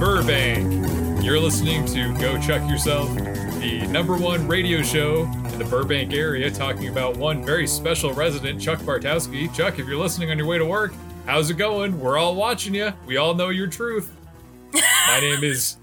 [0.00, 1.22] Burbank.
[1.22, 3.14] You're listening to Go Chuck Yourself,
[3.60, 8.58] the number one radio show in the Burbank area, talking about one very special resident,
[8.58, 9.54] Chuck Bartowski.
[9.54, 10.94] Chuck, if you're listening on your way to work,
[11.26, 12.00] how's it going?
[12.00, 12.94] We're all watching you.
[13.04, 14.10] We all know your truth.
[14.72, 15.76] My name is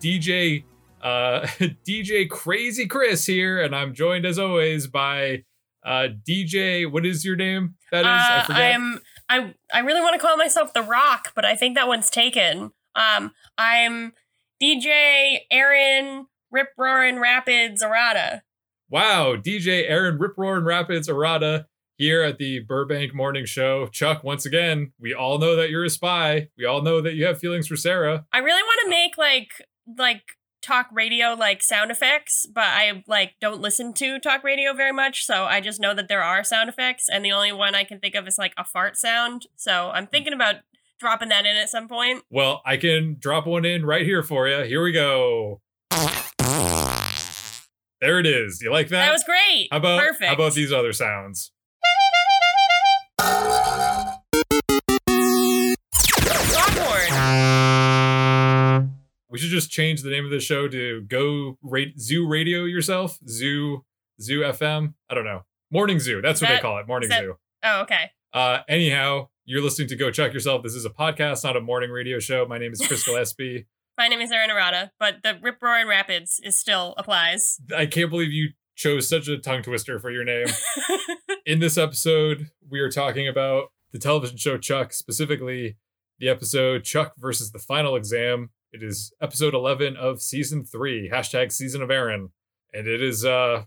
[0.00, 0.64] DJ
[1.02, 1.40] uh,
[1.86, 5.44] DJ Crazy Chris here, and I'm joined as always by
[5.84, 6.90] uh, DJ.
[6.90, 7.74] What is your name?
[7.92, 8.74] That is, I Uh, forget.
[8.74, 12.08] I'm I I really want to call myself The Rock, but I think that one's
[12.08, 12.72] taken.
[12.96, 14.14] Um, I'm
[14.62, 18.40] DJ Erin Rip Roarin' Rapids Arata.
[18.88, 23.88] Wow, DJ Erin Rip and Rapids Arata here at the Burbank Morning Show.
[23.88, 26.48] Chuck, once again, we all know that you're a spy.
[26.56, 28.26] We all know that you have feelings for Sarah.
[28.32, 29.50] I really want to make like
[29.98, 30.22] like
[30.62, 35.26] talk radio like sound effects, but I like don't listen to talk radio very much,
[35.26, 37.98] so I just know that there are sound effects, and the only one I can
[37.98, 39.46] think of is like a fart sound.
[39.56, 40.56] So I'm thinking about
[40.98, 42.22] dropping that in at some point.
[42.30, 44.64] Well, I can drop one in right here for you.
[44.64, 45.60] Here we go.
[48.00, 48.60] There it is.
[48.62, 49.06] You like that?
[49.06, 49.68] That was great.
[49.70, 50.24] how about perfect?
[50.26, 51.50] how about these other sounds?
[57.16, 58.92] Longhorn.
[59.28, 63.18] We should just change the name of the show to Go Ra- Zoo Radio yourself.
[63.28, 63.84] Zoo
[64.20, 64.94] Zoo FM.
[65.10, 65.42] I don't know.
[65.70, 66.20] Morning Zoo.
[66.22, 66.86] That's what they call it.
[66.86, 67.34] Morning that- Zoo.
[67.62, 68.10] Oh, okay.
[68.32, 70.64] Uh, anyhow, you're listening to Go Chuck Yourself.
[70.64, 72.44] This is a podcast, not a morning radio show.
[72.46, 73.66] My name is Chris Gillespie.
[73.96, 77.60] My name is Erin Arata, but the Rip Roaring Rapids is still applies.
[77.74, 80.48] I can't believe you chose such a tongue twister for your name.
[81.46, 85.76] In this episode, we are talking about the television show Chuck, specifically
[86.18, 88.50] the episode Chuck versus the Final Exam.
[88.72, 92.30] It is episode 11 of season three, hashtag season of Erin.
[92.74, 93.62] And it is uh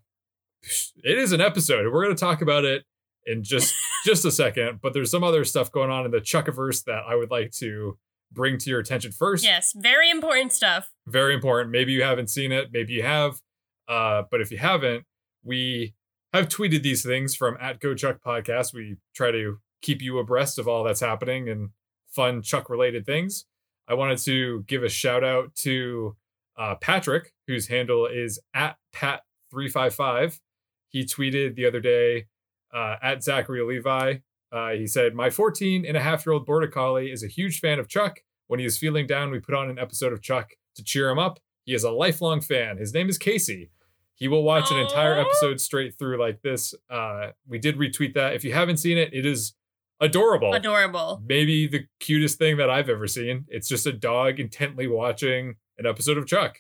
[0.62, 1.92] it is an episode.
[1.92, 2.84] We're gonna talk about it
[3.30, 3.74] in just
[4.06, 7.16] just a second, but there's some other stuff going on in the Chuckiverse that I
[7.16, 7.98] would like to
[8.32, 9.44] bring to your attention first.
[9.44, 10.92] yes, very important stuff.
[11.08, 11.72] very important.
[11.72, 13.40] Maybe you haven't seen it, maybe you have.
[13.88, 15.04] Uh, but if you haven't,
[15.44, 15.96] we
[16.32, 18.74] have tweeted these things from at Go Chuck Podcast.
[18.74, 21.70] We try to keep you abreast of all that's happening and
[22.08, 23.46] fun Chuck related things.
[23.88, 26.16] I wanted to give a shout out to
[26.56, 30.40] uh, Patrick, whose handle is at Pat355.
[30.90, 32.26] He tweeted the other day
[32.74, 34.16] uh, at Zachary Levi.
[34.52, 37.60] Uh, he said, My 14 and a half year old Border Collie is a huge
[37.60, 38.22] fan of Chuck.
[38.48, 41.20] When he is feeling down, we put on an episode of Chuck to cheer him
[41.20, 41.40] up.
[41.66, 42.78] He is a lifelong fan.
[42.78, 43.70] His name is Casey.
[44.16, 46.74] He will watch an entire episode straight through like this.
[46.90, 48.34] Uh, we did retweet that.
[48.34, 49.54] If you haven't seen it, it is
[50.02, 50.54] adorable.
[50.54, 51.22] Adorable.
[51.26, 53.46] Maybe the cutest thing that I've ever seen.
[53.48, 56.58] It's just a dog intently watching an episode of Chuck.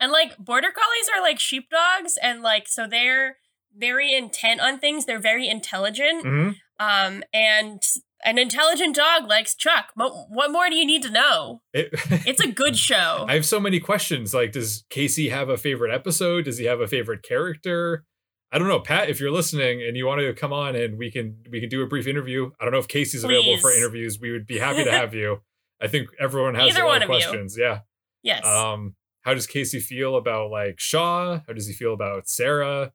[0.00, 3.36] And like border collies are like sheepdogs, and like so they're
[3.76, 5.06] very intent on things.
[5.06, 6.24] They're very intelligent.
[6.24, 6.56] Mhm.
[6.80, 7.82] Um, and
[8.24, 9.90] an intelligent dog likes Chuck.
[9.94, 11.62] What more do you need to know?
[11.72, 11.90] It-
[12.26, 13.26] It's a good show.
[13.28, 14.32] I have so many questions.
[14.34, 16.46] Like, does Casey have a favorite episode?
[16.46, 18.04] Does he have a favorite character?
[18.52, 19.08] I don't know, Pat.
[19.10, 21.82] If you're listening and you want to come on and we can we can do
[21.82, 22.50] a brief interview.
[22.60, 24.18] I don't know if Casey's available for interviews.
[24.20, 25.40] We would be happy to have you.
[25.82, 27.20] I think everyone has Either a lot of of you.
[27.20, 27.56] questions.
[27.58, 27.80] Yeah.
[28.22, 28.46] yes.
[28.46, 31.40] Um, how does Casey feel about like Shaw?
[31.46, 32.92] How does he feel about Sarah?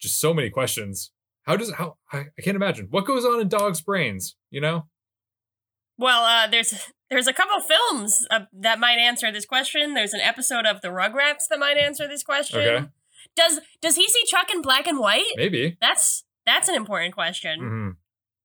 [0.00, 1.10] Just so many questions.
[1.42, 4.36] How does how I, I can't imagine what goes on in dogs' brains.
[4.50, 4.86] You know?
[5.96, 6.74] Well, uh, there's
[7.10, 9.94] there's a couple films uh, that might answer this question.
[9.94, 12.60] There's an episode of The Rugrats that might answer this question.
[12.60, 12.86] Okay.
[13.34, 15.24] Does does he see Chuck in black and white?
[15.36, 15.76] Maybe.
[15.80, 17.60] That's that's an important question.
[17.60, 17.90] hmm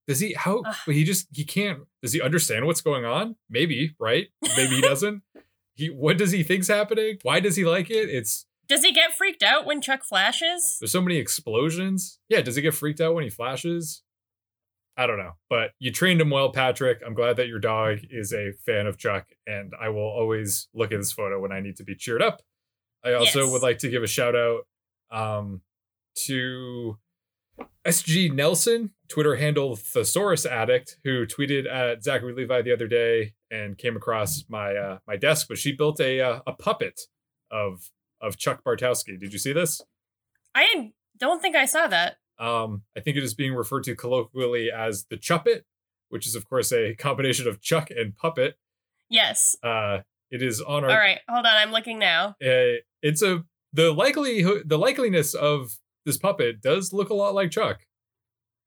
[0.07, 0.75] Does he how Ugh.
[0.87, 3.35] he just he can't does he understand what's going on?
[3.49, 4.27] Maybe, right?
[4.41, 5.21] Maybe he doesn't.
[5.75, 7.17] he what does he think's happening?
[7.23, 8.09] Why does he like it?
[8.09, 10.77] It's Does he get freaked out when Chuck flashes?
[10.79, 12.19] there's so many explosions.
[12.29, 14.03] Yeah, does he get freaked out when he flashes?
[14.95, 15.33] I don't know.
[15.49, 17.01] But you trained him well, Patrick.
[17.05, 20.91] I'm glad that your dog is a fan of Chuck, and I will always look
[20.91, 22.41] at this photo when I need to be cheered up.
[23.03, 23.51] I also Yes.
[23.51, 24.61] would like to give a shout out
[25.11, 25.61] um,
[26.27, 26.97] to
[27.85, 33.77] SG Nelson, Twitter handle Thesaurus Addict, who tweeted at Zachary Levi the other day and
[33.77, 35.47] came across my uh, my desk.
[35.49, 37.01] But she built a uh, a puppet
[37.51, 37.91] of
[38.23, 39.19] of Chuck Bartowski.
[39.19, 39.81] Did you see this?
[40.55, 42.15] I don't think I saw that.
[42.39, 45.61] Um, I think it is being referred to colloquially as the Chuppet,
[46.09, 48.55] which is of course a combination of Chuck and puppet.
[49.09, 49.55] Yes.
[49.61, 49.99] Uh,
[50.31, 50.89] it is on our.
[50.89, 51.19] All right.
[51.29, 51.55] Hold on.
[51.55, 52.29] I'm looking now.
[52.43, 53.43] uh, it's a
[53.73, 57.81] the likelihood the likeliness of this puppet does look a lot like Chuck.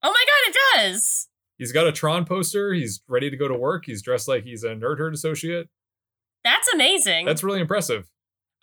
[0.02, 0.56] Oh my god, it
[0.92, 1.28] does.
[1.58, 2.72] He's got a Tron poster.
[2.74, 3.84] He's ready to go to work.
[3.86, 5.68] He's dressed like he's a nerd herd associate.
[6.44, 7.24] That's amazing.
[7.26, 8.08] That's really impressive.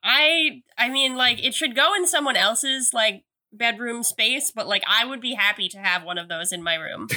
[0.03, 4.83] I I mean like it should go in someone else's like bedroom space, but like
[4.87, 7.07] I would be happy to have one of those in my room.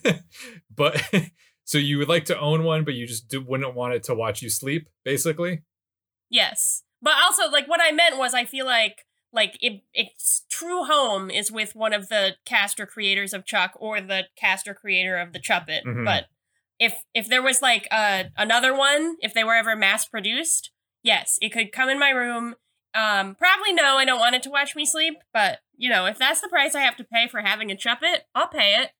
[0.76, 1.02] but
[1.64, 4.14] So you would like to own one, but you just do, wouldn't want it to
[4.14, 5.62] watch you sleep, basically.
[6.28, 6.82] Yes.
[7.00, 11.30] But also like what I meant was I feel like like it, its true home
[11.30, 15.16] is with one of the cast or creators of Chuck or the cast or creator
[15.16, 15.84] of the Chuppet.
[15.86, 16.04] Mhm.
[16.04, 16.26] But
[16.78, 20.71] if if there was like uh, another one, if they were ever mass produced,
[21.02, 22.54] yes, it could come in my room.
[22.94, 25.14] Um, probably no, I don't want it to watch me sleep.
[25.32, 28.20] But you know, if that's the price I have to pay for having a Chuppet,
[28.34, 28.90] I'll pay it.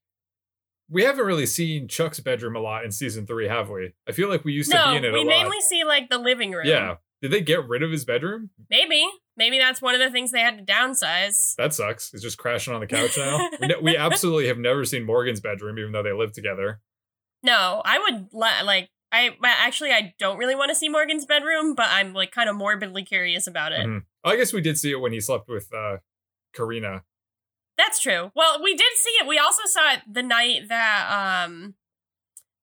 [0.89, 3.93] We haven't really seen Chuck's bedroom a lot in season three, have we?
[4.07, 5.29] I feel like we used to be in it we a lot.
[5.29, 6.67] mainly see like the living room.
[6.67, 6.97] yeah.
[7.23, 8.51] Did they get rid of his bedroom?
[8.69, 9.07] maybe
[9.37, 11.55] maybe that's one of the things they had to downsize.
[11.55, 12.11] That sucks.
[12.11, 13.49] He's just crashing on the couch now.
[13.61, 16.81] we, we absolutely have never seen Morgan's bedroom, even though they live together.
[17.43, 18.91] No, I would li- like.
[19.13, 22.57] I actually I don't really want to see Morgan's bedroom, but I'm like kind of
[22.57, 23.87] morbidly curious about it.
[23.87, 24.05] Mhm.
[24.25, 25.99] I guess we did see it when he slept with uh,
[26.55, 27.05] Carina.
[27.77, 28.31] That's true.
[28.35, 29.27] Well, we did see it.
[29.27, 31.75] We also saw it the night that um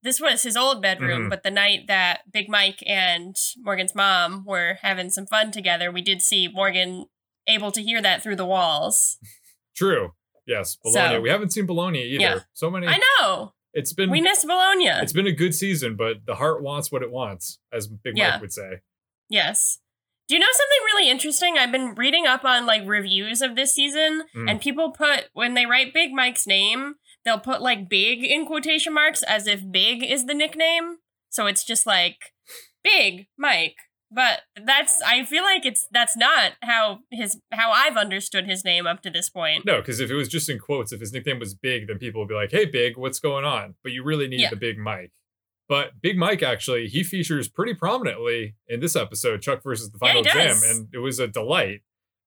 [0.01, 1.29] this was his old bedroom, Mhm.
[1.29, 6.01] but the night that Big Mike and Morgan's mom were having some fun together, we
[6.01, 7.05] did see Morgan
[7.47, 9.17] able to hear that through the walls.
[9.75, 10.13] True.
[10.47, 11.15] Yes, Bologna.
[11.15, 12.21] So- we haven't seen Bologna either.
[12.23, 12.39] Yeah.
[12.53, 12.87] So many.
[12.87, 13.53] I know.
[13.73, 14.87] It's been We miss Bologna.
[14.87, 18.31] it's been a good season, but the heart wants what it wants, as Big Yeah.
[18.31, 18.79] Mike would say.
[19.29, 19.79] Yes.
[20.27, 21.57] Do you know something really interesting?
[21.57, 24.49] I've been reading up on like reviews of this season, Mm.
[24.49, 26.95] and people put when they write Big Mike's name,
[27.25, 30.97] they'll put like big in quotation marks as if big is the nickname.
[31.29, 32.17] So it's just like
[32.83, 33.75] Big Mike.
[34.11, 38.87] But that's I feel like it's that's not how his how I've understood his name
[38.87, 39.65] up to this point.
[39.65, 42.21] No, because if it was just in quotes, if his nickname was Big, then people
[42.21, 44.49] would be like, "Hey, Big, what's going on?" But you really need Yeah.
[44.49, 45.11] the Big Mike.
[45.67, 50.07] But Big Mike actually he features pretty prominently in this episode, Chuck versus the Yeah,
[50.07, 50.63] Final Exam, does.
[50.63, 51.81] and it was a delight.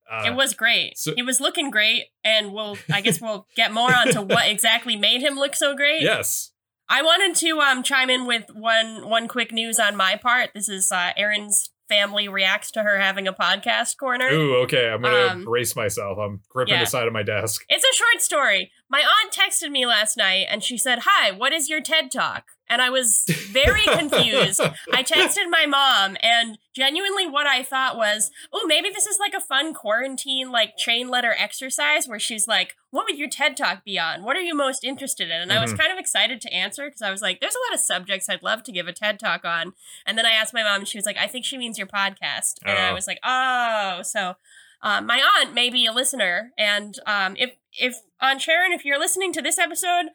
[0.08, 0.96] Uh, it was great.
[0.99, 4.94] so- he was looking great, and we'll I guess we'll get more onto what exactly
[4.94, 6.02] made him look so great.
[6.02, 6.51] yes,
[6.93, 10.50] I wanted to um chime in with one one quick news on my part.
[10.55, 14.29] This is uh, Erin's family reacts to her having a podcast corner.
[14.29, 14.91] Ooh, okay.
[14.91, 16.19] I'm gonna Um, brace myself.
[16.19, 16.81] I'm gripping yeah.
[16.81, 17.65] the side of my desk.
[17.71, 18.71] It's a short story.
[18.93, 22.44] My aunt texted me last night and she said, "Hi, what is your TED Talk?"
[22.69, 24.61] And I was very confused.
[24.93, 29.33] I texted my mom, and genuinely, what I thought was, oh, maybe this is like
[29.35, 33.83] a fun quarantine, like chain letter exercise where she's like, what would your TED Talk
[33.85, 34.25] be on?
[34.25, 35.41] What are you most interested in?
[35.41, 35.79] And I was Mhm.
[35.81, 38.43] kind of excited to answer because I was like, there's a lot of subjects I'd
[38.43, 39.73] love to give a TED Talk on.
[40.06, 41.87] And then I asked my mom, and she was like, I think she means your
[41.88, 42.55] podcast.
[42.65, 42.95] And I Oh.
[42.95, 44.37] was like, oh, so.
[44.85, 48.99] Uh, my aunt may be a listener, and um, if if on Sharon, if you're
[48.99, 50.07] listening to this episode,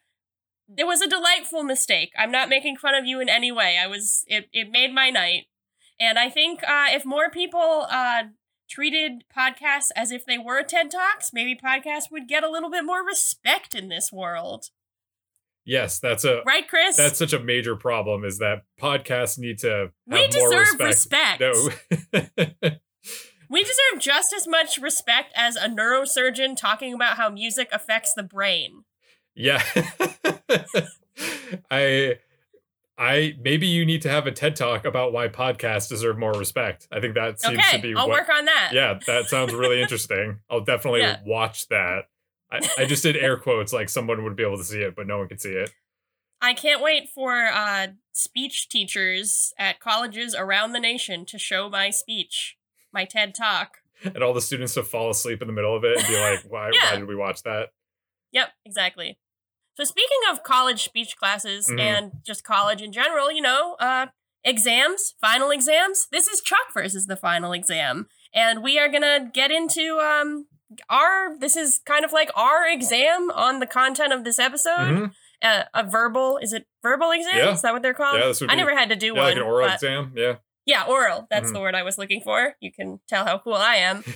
[0.76, 2.12] it was a delightful mistake.
[2.18, 3.78] I'm not making fun of you in any way.
[3.82, 5.46] I was it it made my night.
[6.00, 8.24] And I think uh, if more people uh,
[8.70, 12.86] treated podcasts as if they were TED Talks, maybe podcasts would get a little bit
[12.86, 14.66] more respect in this world.
[15.66, 16.96] Yes, that's a Right, Chris?
[16.96, 18.24] that's such a major problem.
[18.24, 21.42] Is that podcasts need to have we deserve respect.
[21.42, 22.34] respect.
[22.54, 22.70] No.
[23.50, 28.24] We deserve just as much respect as a neurosurgeon talking about how music affects the
[28.24, 28.84] brain.
[29.36, 29.64] Yeah.
[31.72, 32.18] I
[32.98, 36.88] I maybe you need to have a TED talk about why podcasts deserve more respect.
[36.92, 37.78] I think that seems to be.
[37.78, 38.72] Okay, be I'll what work on that.
[38.74, 40.40] Yeah, that sounds really interesting.
[40.50, 41.20] I'll definitely Yeah.
[41.26, 42.06] watch that.
[42.52, 45.06] I, I just did air quotes like someone would be able to see it, but
[45.06, 45.72] no one could see it.
[46.42, 51.90] I can't wait for uh, speech teachers at colleges around the nation to show my
[51.90, 52.57] speech,
[52.98, 53.78] my TED Talk.
[54.04, 56.40] And all the students to fall asleep in the middle of it and be like,
[56.50, 56.92] why, Yeah.
[56.92, 57.70] why did we watch that?
[58.32, 59.18] Yep, exactly.
[59.76, 61.80] So speaking of college speech classes Mhm.
[61.80, 64.08] and just college in general, you know, uh,
[64.44, 66.08] exams, final exams.
[66.12, 70.48] This is Chuck versus the final exam, and we are gonna get into um
[70.90, 71.38] our.
[71.38, 74.72] This is kind of like our exam on the content of this episode.
[74.90, 75.12] Mhm.
[75.44, 77.38] Uh, a verbal is it verbal exam?
[77.38, 77.52] Yeah.
[77.54, 78.20] Is that what they're called?
[78.20, 79.24] Yeah, this would I be- never had to do Yeah, one.
[79.26, 80.14] like an oral exam.
[80.16, 80.36] Yeah.
[80.68, 81.26] Yeah, oral.
[81.32, 81.54] That's Mhm.
[81.54, 82.56] the word I was looking for.
[82.60, 84.04] You can tell how cool I am.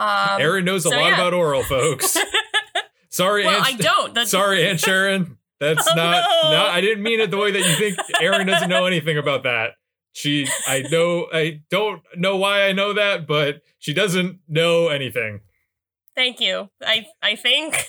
[0.00, 1.14] Um, Erin knows a so lot yeah.
[1.14, 2.16] about oral, folks.
[3.10, 4.14] Sorry, well, Aunt, I don't.
[4.14, 5.36] That's, sorry, Aunt Sharon.
[5.58, 6.24] That's Oh, not.
[6.44, 6.50] no.
[6.52, 7.98] No, I didn't mean it the way that you think.
[8.18, 9.72] Erin doesn't know anything about that.
[10.14, 15.40] She, I know, I don't know why I know that, but she doesn't know anything.
[16.16, 16.70] Thank you.
[16.82, 17.86] I I think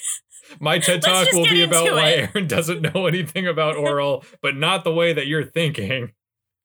[0.60, 2.30] My TED talk will be about why it.
[2.36, 6.12] Erin doesn't know anything about oral, but not the way that you're thinking.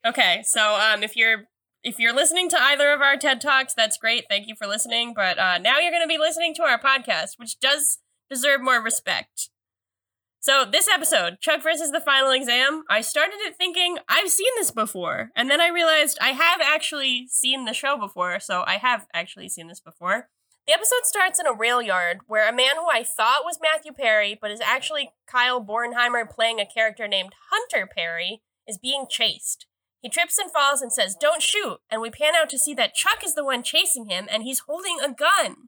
[0.08, 0.42] Okay.
[0.44, 1.44] So um, if you're
[1.82, 4.24] if you're listening to either of our TED talks, that's great.
[4.28, 5.12] Thank you for listening.
[5.14, 7.98] But uh, now you're going to be listening to our podcast, which does
[8.28, 9.50] deserve more respect.
[10.40, 14.70] So this episode, Chuck versus the final exam, I started it thinking I've seen this
[14.70, 18.38] before, and then I realized I have actually seen the show before.
[18.38, 20.28] So I have actually seen this before.
[20.66, 23.92] The episode starts in a rail yard where a man who I thought was Matthew
[23.92, 29.66] Perry, but is actually Kyle Bornheimer playing a character named Hunter Perry, is being chased.
[30.06, 31.78] He trips and falls and says, Don't shoot.
[31.90, 34.62] And we pan out to see that Chuck is the one chasing him and he's
[34.68, 35.66] holding a gun.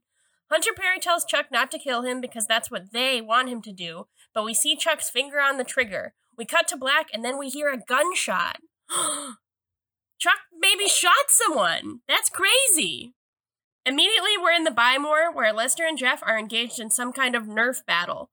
[0.49, 3.73] Hunter Perry tells Chuck not to kill him because that's what they want him to
[3.73, 6.15] do, but we see Chuck's finger on the trigger.
[6.37, 8.59] We cut to black and then we hear a gunshot.
[10.21, 12.03] Chuck maybe shot someone.
[12.07, 13.15] That's crazy.
[13.85, 17.35] Immediately, we're in the Buy More where Lester and Jeff are engaged in some kind
[17.35, 18.31] of Nerf battle.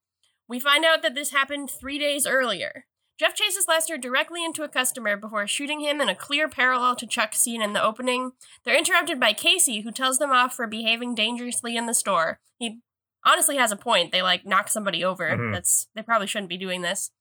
[0.47, 2.85] We find out that this happened three days earlier.
[3.17, 7.07] Jeff chases Lester directly into a customer before shooting him in a clear parallel to
[7.07, 8.31] Chuck's scene in the opening.
[8.63, 12.39] They're interrupted by Casey, who tells them off for behaving dangerously in the store.
[12.57, 12.79] He
[13.24, 14.12] honestly has a point.
[14.12, 15.29] They like knock somebody over.
[15.29, 15.53] Mhm.
[15.53, 17.12] That's they probably shouldn't be doing this.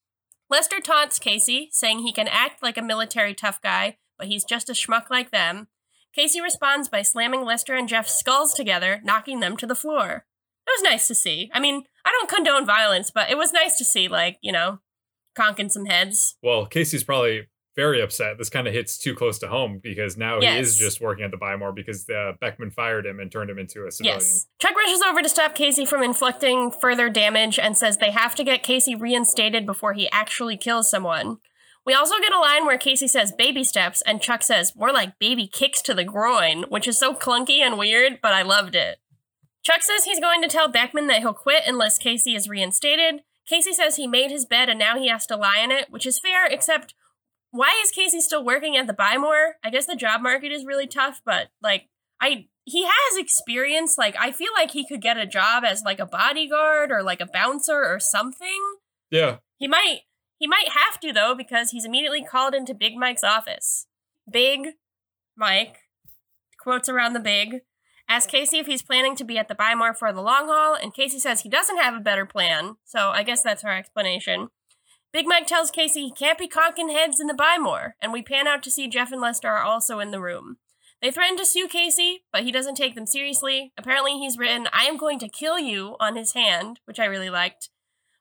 [0.50, 4.68] Lester taunts Casey, saying he can act like a military tough guy, but he's just
[4.68, 5.68] a schmuck like them.
[6.14, 10.26] Casey responds by slamming Lester and Jeff's skulls together, knocking them to the floor.
[10.66, 11.50] It was nice to see.
[11.52, 14.80] I mean, I don't condone violence, but it was nice to see, like, you know,
[15.34, 16.36] conking some heads.
[16.42, 18.38] Well, Casey's probably very upset.
[18.38, 21.30] This kind of hits too close to home because now he is just working at
[21.30, 24.20] the Buy More because uh, Beckman fired him and turned him into a civilian.
[24.20, 24.46] Yes.
[24.60, 28.44] Chuck rushes over to stop Casey from inflicting further damage and says they have to
[28.44, 31.38] get Casey reinstated before he actually kills someone.
[31.86, 35.18] We also get a line where Casey says baby steps and Chuck says more like
[35.18, 38.98] baby kicks to the groin, which is so clunky and weird, but I loved it.
[39.62, 43.22] Chuck says he's going to tell Beckman that he'll quit unless Casey is reinstated.
[43.48, 46.06] Casey says he made his bed and now he has to lie in it, which
[46.06, 46.94] is fair, except
[47.50, 49.56] why is Casey still working at the Buy More?
[49.62, 51.88] I guess the job market is really tough, but like
[52.20, 53.96] I he has experience.
[53.98, 57.20] Like I feel like he could get a job as like a bodyguard or like
[57.20, 58.60] a bouncer or something.
[59.10, 59.36] Yeah.
[59.58, 60.00] He might
[60.38, 63.86] he might have to though because he's immediately called into Big Mike's office.
[64.30, 64.70] Big
[65.36, 65.76] Mike
[66.58, 67.60] quotes around the big
[68.08, 70.74] asks Casey if he's planning to be at the Buy More for the long haul,
[70.74, 72.76] and Casey says he doesn't have a better plan.
[72.84, 74.48] So I guess that's our explanation.
[75.12, 78.22] Big Mike tells Casey he can't be conking heads in the Buy More, and we
[78.22, 80.56] pan out to see Jeff and Lester are also in the room.
[81.00, 83.72] They threaten to sue Casey, but he doesn't take them seriously.
[83.76, 87.30] Apparently, he's written, I am going to kill you on his hand, which I really
[87.30, 87.68] liked.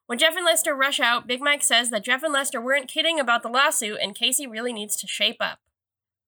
[0.05, 3.19] When Jeff and Lester rush out, Big Mike says that Jeff and Lester weren't kidding
[3.19, 5.59] about the lawsuit and Casey really needs to shape up.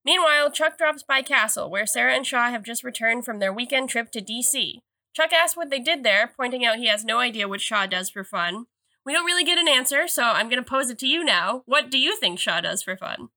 [0.05, 3.89] Meanwhile, Chuck drops by Castle, where Sarah and Shaw have just returned from their weekend
[3.89, 4.79] trip to DC.
[5.13, 8.09] Chuck asks what they did there, pointing out he has no idea what Shaw does
[8.09, 8.65] for fun.
[9.05, 11.63] We don't really get an answer, so I'm going to pose it to you now.
[11.65, 13.29] What do you think Shaw does for fun?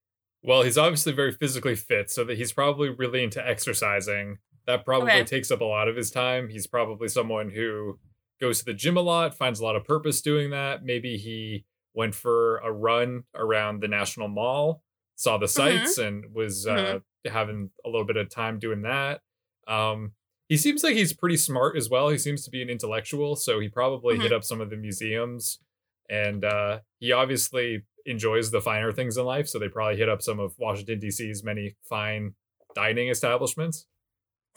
[0.42, 4.38] Well, he's obviously very physically fit, so that he's probably really into exercising.
[4.66, 5.24] That probably Okay.
[5.24, 6.48] takes up a lot of his time.
[6.50, 7.98] He's probably someone who
[8.40, 10.84] goes to the gym a lot, finds a lot of purpose doing that.
[10.84, 14.82] Maybe he went for a run around the National Mall,
[15.18, 19.20] saw the sights, and was uh, having a little bit of time doing that.
[19.66, 20.12] Um,
[20.48, 22.08] he seems like he's pretty smart as well.
[22.08, 25.58] He seems to be an intellectual, so he probably hit up some of the museums,
[26.08, 29.48] and uh, he obviously enjoys the finer things in life.
[29.48, 32.34] So they probably hit up some of Washington D.C.'s many fine
[32.74, 33.86] dining establishments.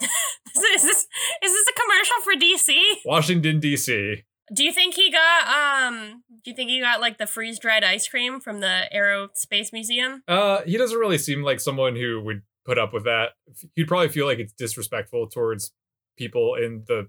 [0.54, 1.06] Is this is
[1.40, 3.06] this a commercial for DC?
[3.06, 4.24] Washington D.C.
[4.52, 7.84] Do you think he got um do you think he got like the freeze dried
[7.84, 10.22] ice cream from the Aerospace Museum?
[10.26, 13.30] Uh, he doesn't really seem like someone who would put up with that.
[13.74, 15.72] He'd probably feel like it's disrespectful towards
[16.16, 17.08] people in the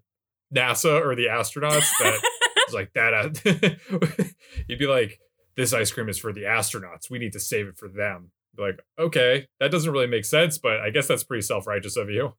[0.54, 2.20] NASA or the astronauts that
[2.58, 4.30] it's like that.
[4.68, 5.20] He'd be like,
[5.56, 7.10] "This ice cream is for the astronauts.
[7.10, 10.80] We need to save it for them." Like, okay, that doesn't really make sense, but
[10.80, 12.36] I guess that's pretty self righteous of you.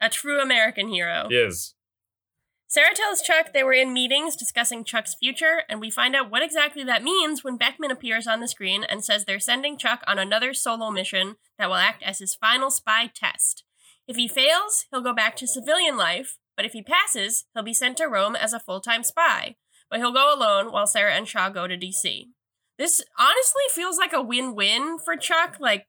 [0.00, 1.26] A true American hero.
[1.28, 1.74] He is.
[2.72, 6.42] Sarah tells Chuck they were in meetings discussing Chuck's future, and we find out what
[6.42, 10.18] exactly that means when Beckman appears on the screen and says they're sending Chuck on
[10.18, 13.62] another solo mission that will act as his final spy test.
[14.08, 17.74] If he fails, he'll go back to civilian life, but if he passes, he'll be
[17.74, 19.56] sent to Rome as a full time spy.
[19.90, 22.28] But he'll go alone while Sarah and Shaw go to DC.
[22.78, 25.88] This honestly feels like a win win for Chuck, like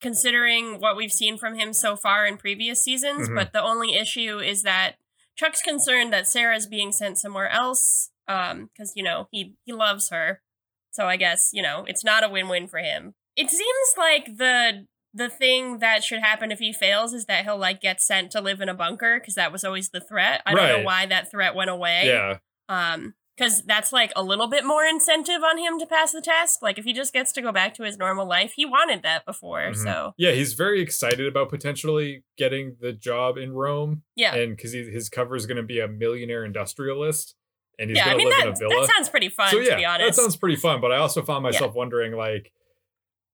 [0.00, 3.28] considering what we've seen from him so far in previous seasons.
[3.28, 3.34] Mhm.
[3.34, 4.96] But the only issue is that
[5.40, 10.10] Chuck's concerned that Sarah's being sent somewhere else, um, because you know he he loves
[10.10, 10.42] her.
[10.90, 13.14] So I guess you know it's not a win win for him.
[13.36, 17.56] It seems like the the thing that should happen if he fails is that he'll
[17.56, 20.42] like get sent to live in a bunker because that was always the threat.
[20.44, 22.02] I don't know why that threat went away.
[22.04, 22.36] Yeah.
[22.68, 26.62] Um, because that's like a little bit more incentive on him to pass the test.
[26.62, 29.24] Like if he just gets to go back to his normal life, he wanted that
[29.24, 29.60] before.
[29.72, 29.76] Mhm.
[29.76, 34.02] So Yeah, he's very excited about potentially getting the job in Rome.
[34.14, 37.34] yeah, And because his cover is going to be a millionaire industrialist
[37.78, 38.04] and he's yeah.
[38.04, 38.86] I going to mean live that in a villa.
[38.86, 40.16] that sounds pretty fun so yeah, to be honest.
[40.16, 40.82] that sounds pretty fun.
[40.82, 42.52] But I also found myself wondering, like,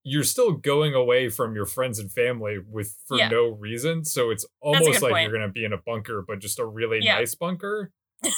[0.04, 3.28] you're still going away from your friends and family with for Yeah.
[3.28, 4.04] no reason.
[4.04, 5.28] So it's almost like point.
[5.28, 7.16] you're gonna be in a bunker, but just a really Yeah.
[7.16, 7.90] nice bunker.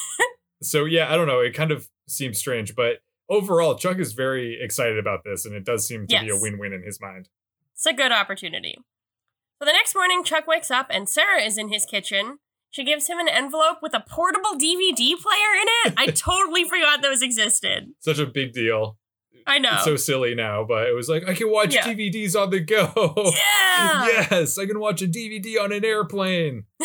[0.62, 1.40] so yeah, I don't know.
[1.40, 2.98] It kind of seems strange, but
[3.28, 6.72] overall, Chuck is very excited about this, and it does seem to be a win-win
[6.72, 7.28] in his mind.
[7.74, 8.76] It's a good opportunity.
[9.60, 12.38] So the next morning, Chuck wakes up and Sarah is in his kitchen.
[12.70, 15.94] She gives him an envelope with a portable DVD player in it.
[15.96, 17.88] I totally forgot those existed.
[17.98, 18.98] Such a big deal.
[19.46, 19.70] I know.
[19.74, 21.84] It's so silly now, but it was like I can watch Yeah.
[21.86, 22.92] DVDs on the go.
[23.34, 24.26] yeah.
[24.30, 26.64] yes, I can watch a DVD on an airplane.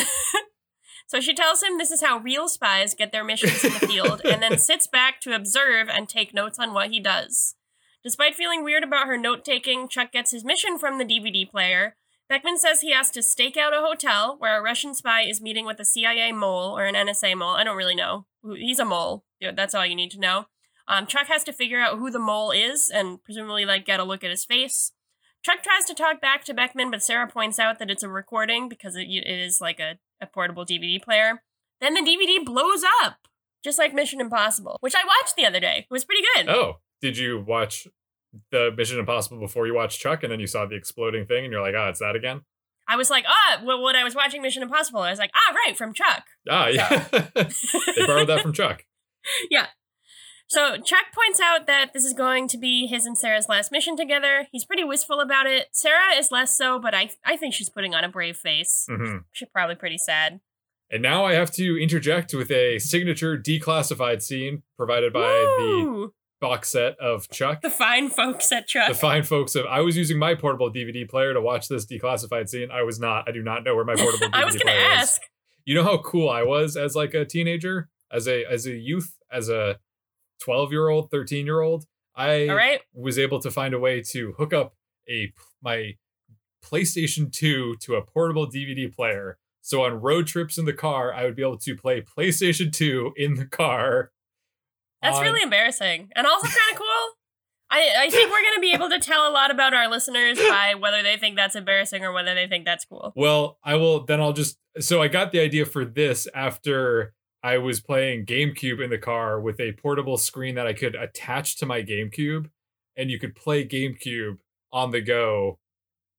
[1.08, 4.22] So she tells him this is how real spies get their missions in the field
[4.26, 7.56] and then sits back to observe and take notes on what he does.
[8.04, 11.96] Despite feeling weird about her note taking, Chuck gets his mission from the DVD player.
[12.28, 15.66] Beckman says he has to stake out a hotel where a Russian spy is meeting
[15.66, 17.56] with a CIA mole or an NSA mole.
[17.56, 18.26] I don't really know.
[18.56, 19.24] He's a mole.
[19.40, 20.46] That's all you need to know.
[20.88, 24.04] Um, Chuck has to figure out who the mole is and presumably like get a
[24.04, 24.92] look at his face.
[25.44, 28.70] Chuck tries to talk back to Beckman, but Sarah points out that it's a recording
[28.70, 31.44] because it, it is like a, a portable DVD player.
[31.82, 33.28] Then the DVD blows up,
[33.64, 35.86] just like Mission Impossible, which I watched the other day.
[35.90, 36.50] It was pretty good.
[36.50, 37.88] Oh, did you watch
[38.52, 41.52] the Mission Impossible before you watched Chuck, and then you saw the exploding thing, and
[41.52, 42.42] you're like, ah, it's that again?
[42.88, 45.54] I was like, ah, well, when I was watching Mission Impossible, I was like, ah,
[45.54, 46.26] right, from Chuck.
[46.50, 47.08] Ah, yeah.
[47.36, 48.84] they borrowed that from Chuck.
[50.48, 53.96] So Chuck points out that this is going to be his and Sarah's last mission
[53.98, 54.48] together.
[54.52, 55.68] He's pretty wistful about it.
[55.72, 58.86] Sarah is less so, but I I think she's putting on a brave face.
[58.90, 60.40] hmm She's probably pretty sad.
[60.92, 66.70] And now I have to interject with a signature declassified scene provided by the box
[66.72, 67.62] set of Chuck.
[67.62, 68.90] the fine folks at Chuck.
[68.90, 72.48] The fine folks of I was using my portable DVD player to watch this declassified
[72.50, 72.70] scene.
[72.70, 73.28] I was not.
[73.28, 75.20] I do not know where my portable DVD I was player is.
[75.66, 79.16] You know how cool I was as like a teenager, as a as a youth,
[79.32, 79.80] as a
[80.46, 81.86] 12-year-old, 13-year-old.
[82.16, 82.82] I All right.
[82.94, 84.76] was able to find a way to hook up
[85.10, 85.96] a my
[86.64, 89.38] PlayStation 2 to a portable DVD player.
[89.62, 93.14] So on road trips in the car, I would be able to play PlayStation 2
[93.16, 94.12] in the car.
[95.02, 97.18] That's on- really embarrassing and also kind of cool.
[97.70, 100.38] I, I think we're going to be able to tell a lot about our listeners
[100.50, 103.14] by whether they think that's embarrassing or whether they think that's cool.
[103.16, 107.58] Well, I will then I'll just so I got the idea for this after I
[107.58, 111.66] was playing GameCube in the car with a portable screen that I could attach to
[111.66, 112.50] my GameCube
[112.96, 114.38] and you could play GameCube
[114.72, 115.60] on the go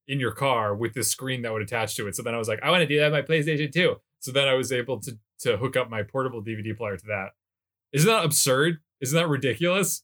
[0.06, 2.14] in your car with this screen that would attach to it.
[2.14, 3.96] So then I was like, I want to do that on my PlayStation 2.
[4.20, 7.30] So then I was able to to hook up my portable DVD player to that.
[7.92, 8.78] Isn't that absurd?
[9.00, 10.02] Isn't that ridiculous?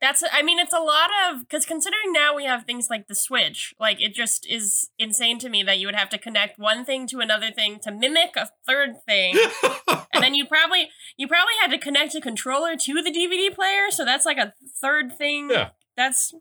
[0.00, 3.14] That's, I mean, it's a lot of, because considering now we have things like the
[3.14, 6.86] Switch, like it just is insane to me that you would have to connect one
[6.86, 9.36] thing to another thing to mimic a third thing.
[10.14, 13.90] and then you probably, you probably had to connect a controller to the DVD player.
[13.90, 15.50] So that's like a third thing.
[15.50, 15.70] Yeah.
[15.98, 16.32] That's,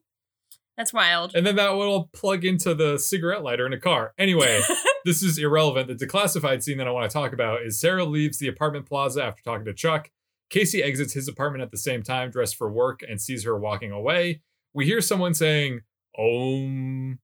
[0.77, 1.35] that's wild.
[1.35, 4.13] and then that will plug into the cigarette lighter in a car.
[4.17, 4.61] Anyway,
[5.03, 5.89] this is irrelevant.
[5.89, 9.21] The declassified scene that I want to talk about is Sarah leaves the apartment plaza
[9.21, 10.09] after talking to Chuck.
[10.49, 13.91] Casey exits his apartment at the same time, dressed for work, and sees her walking
[13.91, 14.41] away.
[14.73, 15.81] We hear someone saying,
[16.17, 17.19] Om,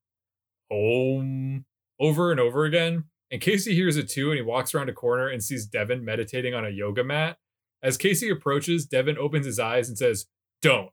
[0.70, 1.64] Om,
[2.00, 3.04] over and over again.
[3.30, 6.54] And Casey hears it too, and he walks around a corner and sees Devon meditating
[6.54, 7.38] on a yoga mat.
[7.82, 10.26] As Casey approaches, Devon opens his eyes and says,
[10.62, 10.90] Don't.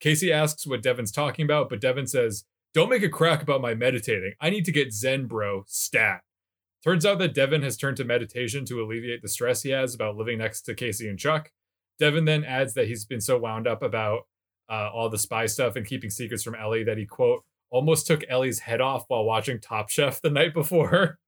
[0.00, 3.74] Casey asks what Devon's talking about, but Devon says, Don't make a crack about my
[3.74, 4.32] meditating.
[4.40, 5.64] I need to get Zen, bro.
[5.68, 6.22] Stat.
[6.82, 10.16] Turns out that Devon has turned to meditation to alleviate the stress he has about
[10.16, 11.50] living next to Casey and Chuck.
[12.00, 14.22] Devon then adds that he's been so wound up about
[14.68, 18.24] uh, all the spy stuff and keeping secrets from Ellie that he, quote, almost took
[18.28, 21.18] Ellie's head off while watching Top Chef the night before,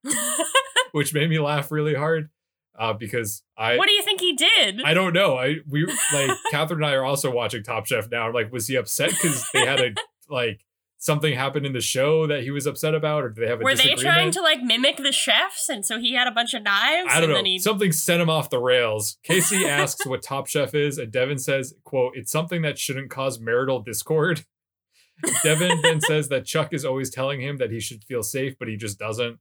[0.93, 2.31] which made me laugh really hard
[2.79, 3.77] uh, because I.
[3.77, 4.83] what do you think he did?
[4.83, 5.37] I don't know.
[5.37, 8.27] I we like Catherine and I are also watching Top Chef now.
[8.27, 9.91] I'm like, was he upset because they had a
[10.29, 10.61] like
[11.03, 13.65] something happened in the show that he was upset about, or do they have a
[13.65, 16.63] Were they trying to like mimic the chefs, and so he had a bunch of
[16.63, 17.09] knives?
[17.11, 17.45] I don't and know.
[17.45, 17.59] He...
[17.59, 19.19] Something sent him off the rails.
[19.25, 23.41] Casey asks what Top Chef is, and Devon says, "quote It's something that shouldn't cause
[23.41, 24.45] marital discord."
[25.43, 28.69] Devon then says that Chuck is always telling him that he should feel safe, but
[28.69, 29.39] he just doesn't.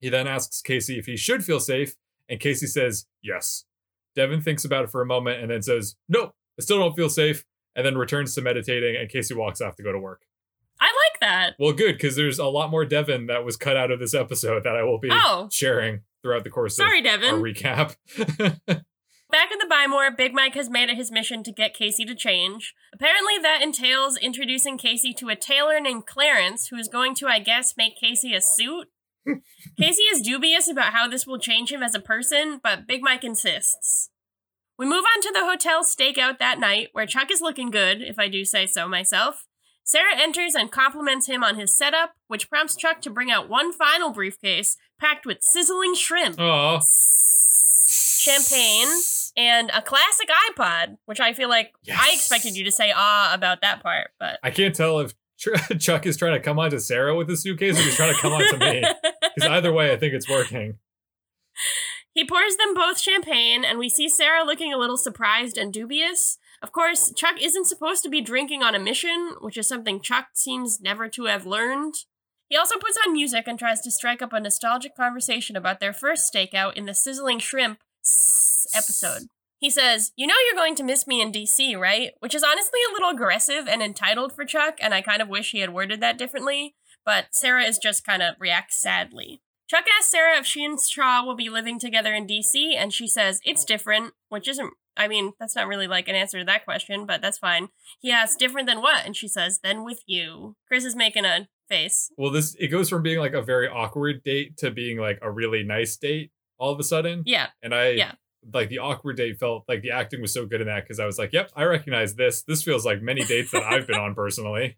[0.00, 1.96] He then asks Casey if he should feel safe,
[2.28, 3.64] and Casey says yes.
[4.14, 7.08] Devon thinks about it for a moment and then says, "Nope, I still don't feel
[7.08, 8.94] safe," and then returns to meditating.
[8.94, 10.27] And Casey walks off to go to work.
[10.80, 11.54] I like that.
[11.58, 14.64] Well, good because there's a lot more Devon that was cut out of this episode
[14.64, 15.48] that I will be Oh.
[15.52, 17.42] sharing throughout the course Sorry, of our Devon.
[17.42, 17.96] recap.
[19.30, 22.04] Back in the Buy More, Big Mike has made it his mission to get Casey
[22.06, 22.74] to change.
[22.94, 27.38] Apparently, that entails introducing Casey to a tailor named Clarence, who is going to, I
[27.38, 28.88] guess, make Casey a suit.
[29.78, 33.22] Casey is dubious about how this will change him as a person, but Big Mike
[33.22, 34.08] insists.
[34.78, 38.18] We move on to the hotel stakeout that night, where Chuck is looking good, if
[38.18, 39.44] I do say so myself.
[39.88, 43.72] Sarah enters and compliments him on his setup, which prompts Chuck to bring out one
[43.72, 46.78] final briefcase packed with sizzling shrimp, Aw.
[47.88, 48.88] champagne,
[49.34, 53.62] and a classic iPod, which I feel like I expected you to say ah about
[53.62, 55.14] that part, but I can't tell if
[55.78, 58.20] Chuck is trying to come on to Sarah with the suitcase or he's trying to
[58.20, 58.84] come on to me.
[59.34, 60.78] Because either way, I think it's working.
[62.12, 66.38] He pours them both champagne, and we see Sarah looking a little surprised and dubious.
[66.62, 70.28] Of course, Chuck isn't supposed to be drinking on a mission, which is something Chuck
[70.34, 71.94] seems never to have learned.
[72.48, 75.92] He also puts on music and tries to strike up a nostalgic conversation about their
[75.92, 77.80] first stakeout in the sizzling shrimp
[78.74, 79.28] episode.
[79.60, 82.12] He says, You know you're going to miss me in DC, right?
[82.20, 85.50] Which is honestly a little aggressive and entitled for Chuck, and I kind of wish
[85.50, 89.42] he had worded that differently, but Sarah is just kind of reacts sadly.
[89.68, 93.06] Chuck asks Sarah if she and Shaw will be living together in DC, and she
[93.06, 96.64] says it's different, which isn't, I mean, that's not really like an answer to that
[96.64, 97.68] question, but that's fine.
[98.00, 99.06] He asks, different than what?
[99.06, 100.56] And she says, then with you.
[100.66, 102.10] Chris is making a face.
[102.18, 105.30] Well, this it goes from being like a very awkward date to being like a
[105.30, 107.22] really nice date all of a sudden.
[107.24, 108.12] Yeah, And I Yeah.
[108.52, 111.06] like the awkward date felt like the acting was so good in that because I
[111.06, 112.42] was like, yep, I recognize this.
[112.42, 114.76] This feels like many dates that I've been on personally.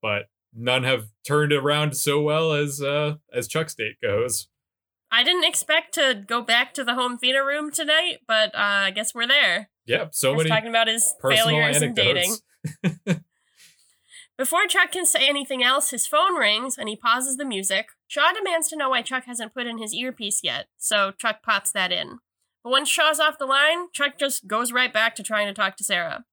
[0.00, 4.48] But none have turned around so well as uh as Chuck's date goes.
[5.10, 8.90] I didn't expect to go back to the home theater room tonight, but uh, I
[8.90, 9.70] guess we're there.
[9.86, 12.36] Yep, so many talking about his failures in dating.
[14.38, 17.88] Before Chuck can say anything else, his phone rings and he pauses the music.
[18.06, 21.72] Shaw demands to know why Chuck hasn't put in his earpiece yet, so Chuck pops
[21.72, 22.18] that in.
[22.62, 25.76] But once Shaw's off the line, Chuck just goes right back to trying to talk
[25.78, 26.24] to Sarah.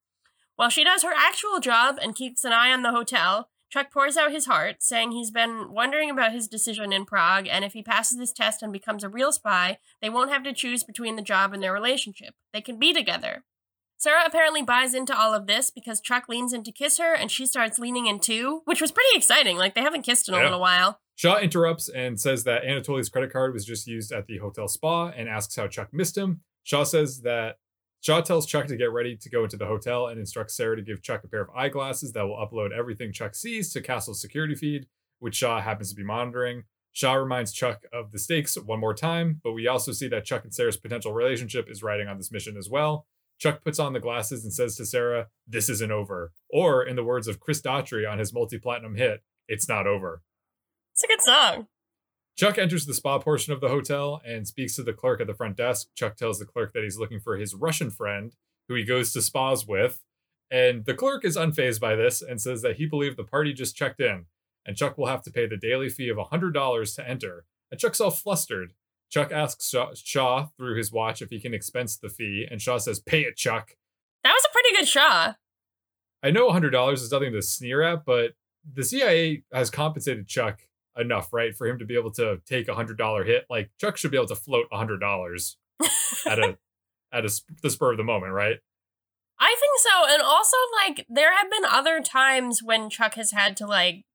[0.56, 4.16] While she does her actual job and keeps an eye on the hotel, Chuck pours
[4.16, 7.84] out his heart, saying he's been wondering about his decision in Prague, and if he
[7.84, 11.22] passes this test and becomes a real spy, they won't have to choose between the
[11.22, 12.36] job and their relationship.
[12.54, 13.44] They can be together.
[13.98, 17.30] Sarah apparently buys into all of this because Chuck leans in to kiss her and
[17.30, 19.58] she starts leaning in too, which was pretty exciting.
[19.58, 20.44] Like they haven't kissed in a Yeah.
[20.46, 21.02] little while.
[21.18, 25.08] Shaw interrupts and says that Anatoly's credit card was just used at the hotel spa
[25.10, 26.40] and asks how Chuck missed him.
[26.64, 27.58] Shaw says that
[28.06, 30.84] Shaw tells Chuck to get ready to go into the hotel and instructs Sarah to
[30.84, 34.54] give Chuck a pair of eyeglasses that will upload everything Chuck sees to Castle's security
[34.54, 34.86] feed,
[35.18, 36.66] which Shaw happens to be monitoring.
[36.92, 40.44] Shaw reminds Chuck of the stakes one more time, but we also see that Chuck
[40.44, 43.08] and Sarah's potential relationship is riding on this mission as well.
[43.40, 46.32] Chuck puts on the glasses and says to Sarah, This isn't over.
[46.48, 50.22] Or, in the words of Chris Daughtry on his multi platinum hit, It's not over.
[50.94, 51.68] It's a good song.
[52.36, 55.34] Chuck enters the spa portion of the hotel and speaks to the clerk at the
[55.34, 55.88] front desk.
[55.96, 58.36] Chuck tells the clerk that he's looking for his Russian friend,
[58.68, 60.04] who he goes to spas with.
[60.52, 63.76] And the clerk is unfazed by this and says that he believed the party just
[63.76, 64.26] checked in,
[64.66, 67.46] and Chuck will have to pay the daily fee of $100 to enter.
[67.72, 68.74] And Chuck's all flustered.
[69.10, 72.78] Chuck asks Shaw, Shaw through his watch if he can expense the fee, and Shaw
[72.80, 73.78] says, Pay it, Chuck.
[74.24, 75.34] That was a pretty good Shaw.
[76.22, 78.34] I know $100 is nothing to sneer at, but
[78.72, 80.62] the CIA has compensated Chuck
[80.98, 83.46] enough, right, for him to be able to take a $100 hit.
[83.50, 85.56] Like Chuck should be able to float a $100
[86.26, 86.58] at a
[87.12, 88.58] at a sp- the spur of the moment, right?
[89.40, 90.14] I think so.
[90.14, 90.56] And also,
[90.86, 94.06] like, there have been other times when Chuck has had to, like,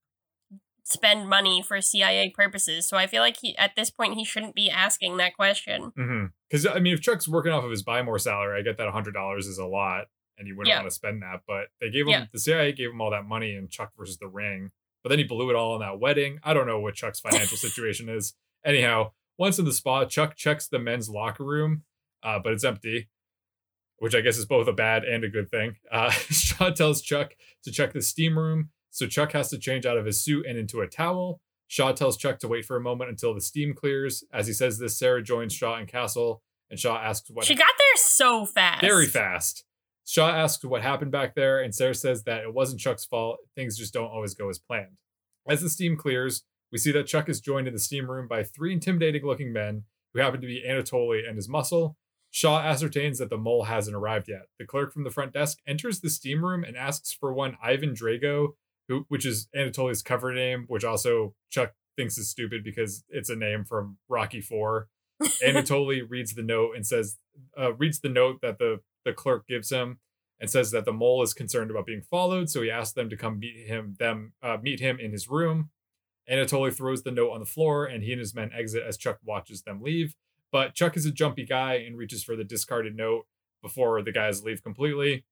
[0.82, 2.88] spend money for CIA purposes.
[2.88, 5.92] So I feel like he, at this point, he shouldn't be asking that question.
[5.96, 6.24] Mm-hmm.
[6.48, 8.88] Because I mean, if Chuck's working off of his buy more salary, I get that
[8.88, 10.06] a $100 is a lot,
[10.38, 10.78] and you wouldn't Yeah.
[10.78, 11.42] want to spend that.
[11.46, 12.24] But they gave him Yeah.
[12.32, 14.70] the CIA gave him all that money in Chuck versus the Ring,
[15.02, 16.38] but then he blew it all on that wedding.
[16.42, 18.34] I don't know what Chuck's financial situation is.
[18.64, 21.84] Anyhow, once in the spa, Chuck checks the men's locker room,
[22.22, 23.08] uh, but it's empty.
[23.98, 25.76] Which I guess is both a bad and a good thing.
[25.92, 27.34] Uh, Shaw tells Chuck
[27.64, 30.56] to check the steam room, so Chuck has to change out of his suit and
[30.58, 31.40] into a towel.
[31.68, 34.24] Shaw tells Chuck to wait for a moment until the steam clears.
[34.32, 37.72] As he says this, Sarah joins Shaw and Castle, and Shaw asks what She got
[37.78, 38.80] there so fast.
[38.80, 39.64] very fast.
[40.10, 43.38] Shaw asks what happened back there, and Sarah says that it wasn't Chuck's fault.
[43.54, 44.96] Things just don't always go as planned.
[45.48, 46.42] As the steam clears,
[46.72, 49.84] we see that Chuck is joined in the steam room by three intimidating looking men
[50.12, 51.96] who happen to be Anatoly and his muscle.
[52.32, 54.46] Shaw ascertains that the mole hasn't arrived yet.
[54.58, 57.94] The clerk from the front desk enters the steam room and asks for one Ivan
[57.94, 58.54] Drago,
[58.88, 63.36] who which is Anatoly's cover name, which also Chuck thinks is stupid because it's a
[63.36, 64.88] name from Rocky Four.
[65.40, 67.18] Anatoly reads the note and says,
[67.56, 69.98] uh, reads the note that the the clerk gives him,
[70.40, 73.16] and says that the mole is concerned about being followed, so he asks them to
[73.16, 75.70] come meet him them uh, meet him in his room.
[76.30, 79.18] Anatoly throws the note on the floor, and he and his men exit as Chuck
[79.24, 80.14] watches them leave.
[80.52, 83.26] But Chuck is a jumpy guy and reaches for the discarded note
[83.62, 85.24] before the guys leave completely.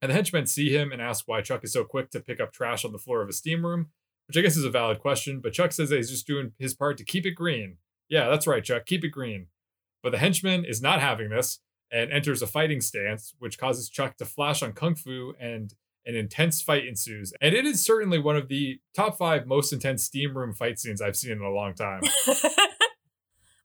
[0.00, 2.52] And the henchmen see him and ask why Chuck is so quick to pick up
[2.52, 3.88] trash on the floor of a steam room,
[4.26, 5.40] which I guess is a valid question.
[5.40, 7.78] But Chuck says that he's just doing his part to keep it green.
[8.08, 9.46] Yeah, that's right, Chuck, keep it green.
[10.02, 14.16] But the henchman is not having this and enters a fighting stance, which causes Chuck
[14.18, 15.74] to flash on Kung Fu and
[16.06, 20.04] An intense fight ensues, and it is certainly one of the top five most intense
[20.04, 22.02] steam room fight scenes I've seen in a long time.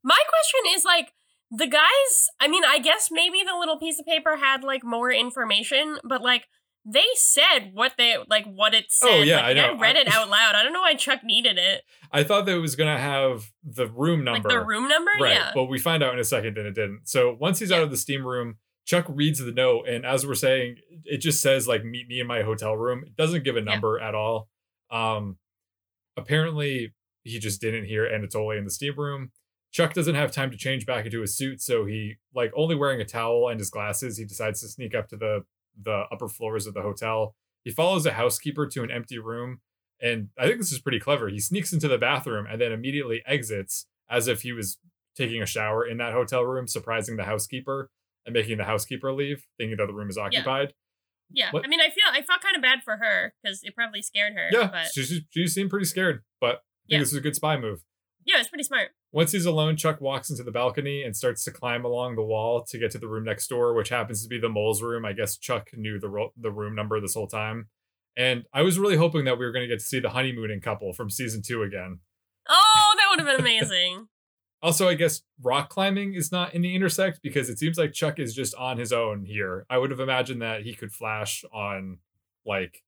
[0.04, 1.12] My question is like
[1.52, 5.12] the guys, I mean, I guess maybe the little piece of paper had like more
[5.12, 6.48] information, but like
[6.86, 9.10] they said what they like what it said.
[9.10, 9.78] Oh, yeah, Like, I know.
[9.78, 10.56] read it out loud.
[10.56, 11.84] I don't know why Chuck needed it.
[12.12, 14.50] I thought that it was gonna have the room number.
[14.50, 15.12] Like the room number?
[15.22, 15.34] Right.
[15.34, 15.52] Yeah.
[15.54, 17.02] But we find out in a second that it didn't.
[17.06, 20.34] So once he's out of the steam room, Chuck reads the note, and as we're
[20.36, 23.04] saying, it just says like meet me in my hotel room.
[23.06, 24.50] It doesn't give a number at all.
[24.90, 25.38] Um
[26.18, 29.32] apparently he just didn't hear Anatoly in the steam room.
[29.72, 33.00] Chuck doesn't have time to change back into his suit, so he like only wearing
[33.02, 35.44] a towel and his glasses, he decides to sneak up to the
[35.82, 37.36] the upper floors of the hotel.
[37.64, 39.60] He follows a housekeeper to an empty room,
[40.02, 41.30] and I think this is pretty clever.
[41.30, 44.78] He sneaks into the bathroom and then immediately exits as if he was
[45.16, 47.90] taking a shower in that hotel room, surprising the housekeeper
[48.26, 50.74] and making the housekeeper leave, thinking that the room is occupied.
[51.32, 51.52] yeah.
[51.52, 54.02] what- I mean, I feel I felt kind of bad for her because it probably
[54.02, 54.50] scared her.
[54.52, 57.00] Yeah, But she, she, she seemed pretty scared, but I think Yeah.
[57.00, 57.82] this is a good spy move.
[58.26, 58.92] yeah, it's pretty smart.
[59.12, 62.64] Once he's alone, Chuck walks into the balcony and starts to climb along the wall
[62.64, 65.04] to get to the room next door, which happens to be the mole's room.
[65.04, 67.70] I guess Chuck knew the ro- the room number this whole time.
[68.16, 70.62] And I was really hoping that we were going to get to see the honeymooning
[70.62, 72.00] couple from season two again.
[72.48, 74.08] Oh, that would have been amazing.
[74.62, 78.20] Also, I guess rock climbing is not in the intersect because it seems like Chuck
[78.20, 79.66] is just on his own here.
[79.70, 82.00] I would have imagined that he could flash on
[82.46, 82.84] like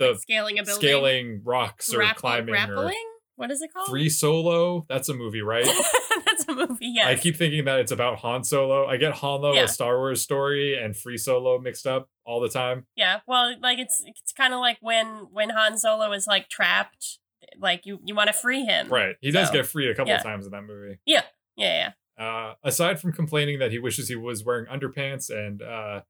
[0.00, 0.80] the Scaling a building.
[0.80, 2.94] scaling rocks or climbing or Rappelling?
[3.40, 3.88] What is it called?
[3.88, 4.84] free solo.
[4.86, 5.64] That's a movie, right?
[6.26, 7.06] That's a movie, yes.
[7.06, 8.86] I keep thinking that it's about Han Solo.
[8.86, 9.62] I get Han Solo, Yeah.
[9.62, 12.84] a Star Wars story, and Free Solo mixed up all the time.
[12.96, 17.18] Yeah, well, like it's it's kind of like when when Han Solo is like trapped,
[17.58, 18.88] like you you want to free him.
[18.88, 19.16] Right.
[19.22, 20.18] He does get freed a couple yeah.
[20.18, 20.98] of times in that movie.
[21.06, 21.22] Yeah,
[21.56, 21.92] yeah.
[22.18, 26.02] Uh, aside from complaining that he wishes he was wearing underpants and uh,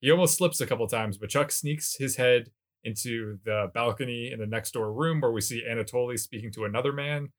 [0.00, 2.50] he almost slips a couple times, but Chuck sneaks his head
[2.84, 6.92] into the balcony in the next door room where we see Anatoly speaking to another
[6.92, 7.30] man.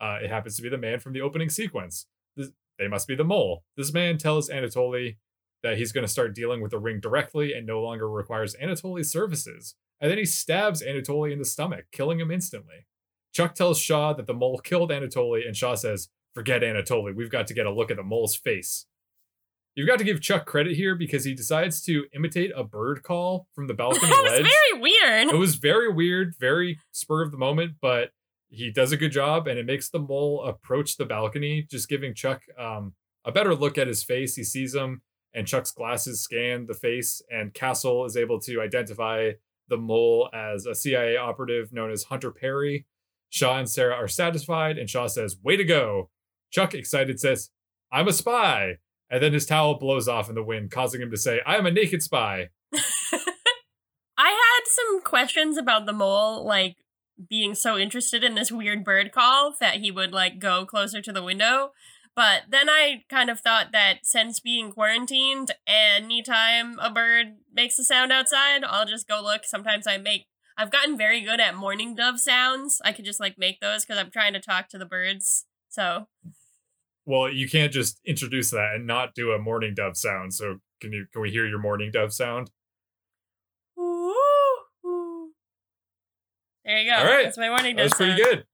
[0.00, 2.06] Uh, it happens to be the man from the opening sequence.
[2.36, 3.64] This, they must be the mole.
[3.76, 5.16] This man tells Anatoly
[5.62, 9.10] that he's going to start dealing with the ring directly and no longer requires Anatoly's
[9.10, 9.74] services.
[10.00, 12.86] And then he stabs Anatoly in the stomach, killing him instantly.
[13.32, 17.46] Chuck tells Shaw that the mole killed Anatoly, and Shaw says, Forget Anatoly, we've got
[17.46, 18.86] to get a look at the mole's face.
[19.74, 23.48] You've got to give Chuck credit here because he decides to imitate a bird call
[23.54, 25.28] from the balcony That was very weird.
[25.34, 28.10] It was very weird, very spur of the moment, but
[28.48, 32.14] he does a good job and it makes the mole approach the balcony, just giving
[32.14, 34.36] Chuck um, a better look at his face.
[34.36, 35.02] He sees him,
[35.34, 39.32] and Chuck's glasses scan the face, and Castle is able to identify
[39.68, 42.86] the mole as a CIA operative known as Hunter Perry.
[43.30, 46.10] Shaw and Sarah are satisfied, and Shaw says, Way to go.
[46.52, 47.50] Chuck, excited, says,
[47.90, 48.74] I'm a spy.
[49.10, 51.66] And then his towel blows off in the wind, causing him to say, I am
[51.66, 52.48] a naked spy.
[54.16, 56.76] I had some questions about the mole, like
[57.28, 61.12] being so interested in this weird bird call that he would like go closer to
[61.12, 61.72] the window.
[62.16, 67.84] But then I kind of thought that since being quarantined, anytime a bird makes a
[67.84, 69.44] sound outside, I'll just go look.
[69.44, 70.26] Sometimes I make.
[70.56, 72.80] I've gotten very good at mourning dove sounds.
[72.84, 75.46] I could just like make those because I'm trying to talk to the birds.
[75.68, 76.06] So
[77.06, 80.32] Well, you can't just introduce that and not do a mourning dove sound.
[80.34, 82.50] So can you can we hear your mourning dove sound?
[86.64, 86.96] there you go.
[86.96, 87.24] All right.
[87.24, 88.44] That's my mourning dove was pretty good.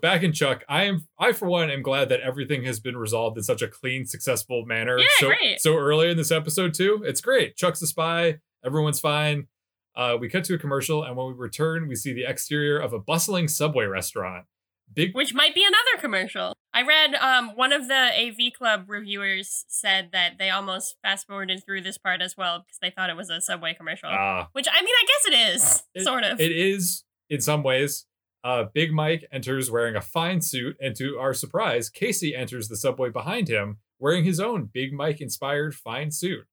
[0.00, 3.36] Back in Chuck, I am I for one am glad that everything has been resolved
[3.36, 4.98] in such a clean, successful manner.
[4.98, 5.60] Yeah, so great.
[5.60, 7.02] so early in this episode too.
[7.04, 7.56] It's great.
[7.56, 8.38] Chuck's a spy.
[8.64, 9.46] Everyone's fine.
[9.94, 12.92] Uh, we cut to a commercial, and when we return, we see the exterior of
[12.92, 14.46] a bustling subway restaurant.
[14.92, 16.56] Big which might be another commercial.
[16.74, 21.62] I read um one of the AV Club reviewers said that they almost fast forwarded
[21.64, 24.08] through this part as well because they thought it was a Subway commercial.
[24.10, 26.40] ah, which I mean, I guess it is It- sort of.
[26.40, 28.06] It is in some ways.
[28.44, 32.76] Uh, Big Mike enters wearing a fine suit, and to our surprise, Casey enters the
[32.76, 36.44] subway behind him wearing his own Big Mike inspired fine suit.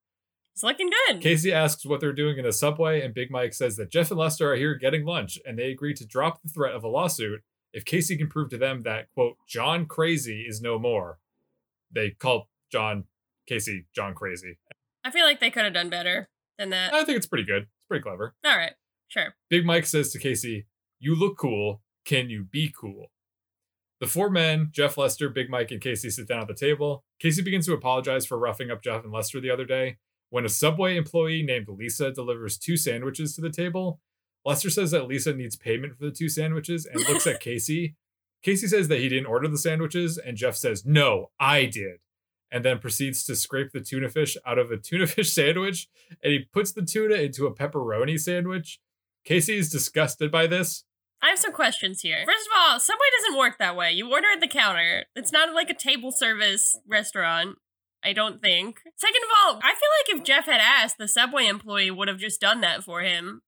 [0.54, 1.20] it's looking good.
[1.20, 4.20] Casey asks what they're doing in a subway, and Big Mike says that Jeff and
[4.20, 7.42] Lester are here getting lunch, and they agree to drop the threat of a lawsuit
[7.74, 11.20] if Casey can prove to them that, quote, John Crazy is no more.
[11.92, 13.06] They call John
[13.48, 14.58] Casey John Crazy.
[15.04, 16.94] I feel like they could have done better than that.
[16.94, 17.64] I think it's pretty good.
[17.64, 18.36] It's pretty clever.
[18.46, 18.74] All right,
[19.08, 19.36] sure.
[19.50, 20.68] Big Mike says to Casey,
[21.00, 21.82] You look cool.
[22.06, 23.12] Can you be cool?
[24.00, 27.04] The four men, Jeff Lester, Big Mike, and Casey, sit down at the table.
[27.20, 29.98] Casey begins to apologize for roughing up Jeff and Lester the other day.
[30.30, 34.00] When a Subway employee named Lisa delivers two sandwiches to the table,
[34.46, 37.96] Lester says that Lisa needs payment for the two sandwiches and looks at Casey.
[38.44, 41.98] Casey says that he didn't order the sandwiches, and Jeff says, No, I did.
[42.52, 45.88] and then proceeds to scrape the tuna fish out of a tuna fish sandwich
[46.24, 48.80] and he puts the tuna into a pepperoni sandwich.
[49.26, 50.86] Casey is disgusted by this.
[51.22, 52.24] I have some questions here.
[52.26, 53.92] First of all, Subway doesn't work that way.
[53.92, 55.04] You order at the counter.
[55.16, 57.58] It's not like a table service restaurant.
[58.02, 58.80] I don't think.
[58.96, 62.18] Second of all, I feel like if Jeff had asked, the Subway employee would have
[62.20, 63.42] just done that for him.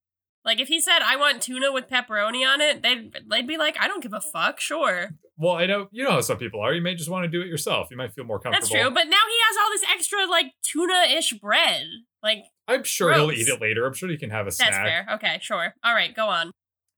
[0.44, 3.76] Like if he said, "I want tuna with pepperoni on it," they'd they'd be like,
[3.80, 6.74] "I don't give a fuck." Sure, Well, I know you know how some people are.
[6.74, 7.90] You may just want to do it yourself.
[7.92, 8.68] You might feel more comfortable.
[8.68, 8.90] that's true.
[8.92, 11.86] But now he has all this extra like tuna-ish bread.
[12.24, 13.86] Like I'm sure he'll eat it later.
[13.86, 14.74] I'm sure he can have a that's snack.
[14.86, 15.08] fair.
[15.16, 15.76] Okay, sure.
[15.84, 16.52] All right, go on.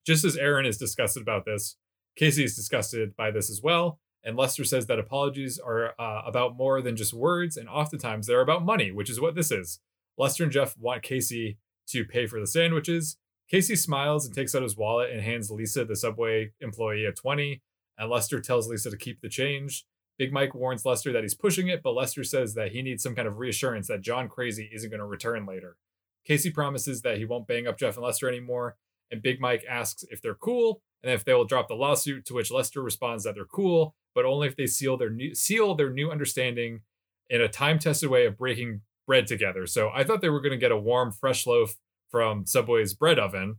[0.06, 1.76] Just as Erin is disgusted about this,
[2.16, 4.00] Casey is disgusted by this as well.
[4.26, 8.40] And Lester says that apologies are uh, about more than just words, and oftentimes they're
[8.42, 9.80] about money, which is what this is.
[10.18, 13.18] Lester and Jeff want Casey to pay for the sandwiches.
[13.50, 17.62] Casey smiles and takes out his wallet and hands Lisa, the subway employee, a 20.
[17.98, 19.86] And Lester tells Lisa to keep the change.
[20.18, 23.16] Big Mike warns Lester that he's pushing it, but Lester says that he needs some
[23.16, 25.78] kind of reassurance that John Crazy isn't going to return later.
[26.26, 28.78] Casey promises that he won't bang up Jeff and Lester anymore,
[29.12, 32.26] and Big Mike asks if they're cool and if they will drop the lawsuit.
[32.26, 35.76] To which Lester responds that they're cool, but only if they seal their new seal
[35.76, 36.82] their new understanding
[37.30, 39.66] in a time-tested way of breaking bread together.
[39.66, 41.76] So I thought they were going to get a warm, fresh loaf
[42.14, 43.56] from Subway's bread oven,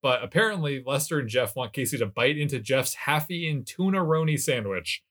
[0.00, 5.02] but apparently Lester and Jeff want Casey to bite into Jeff's half-eaten tuna roni sandwich.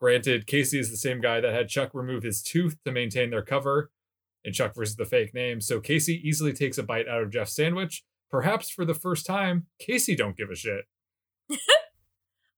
[0.00, 3.44] Granted, Casey is the same guy that had Chuck remove his tooth to maintain their
[3.44, 3.92] cover
[4.42, 5.60] in Chuck versus the fake name.
[5.60, 8.02] So Casey easily takes a bite out of Jeff's sandwich.
[8.28, 10.86] Perhaps for the first time, Casey don't give a shit.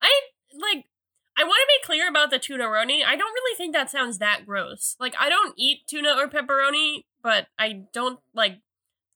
[0.02, 0.20] I
[0.54, 0.86] like.
[1.36, 3.04] I want to be clear about the tuna roni.
[3.04, 4.96] I don't really think that sounds that gross.
[4.98, 8.60] Like I don't eat tuna or pepperoni, but I don't like.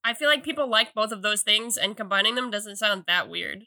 [0.04, 3.28] I feel like people like both of those things, and combining them doesn't sound that
[3.28, 3.66] weird.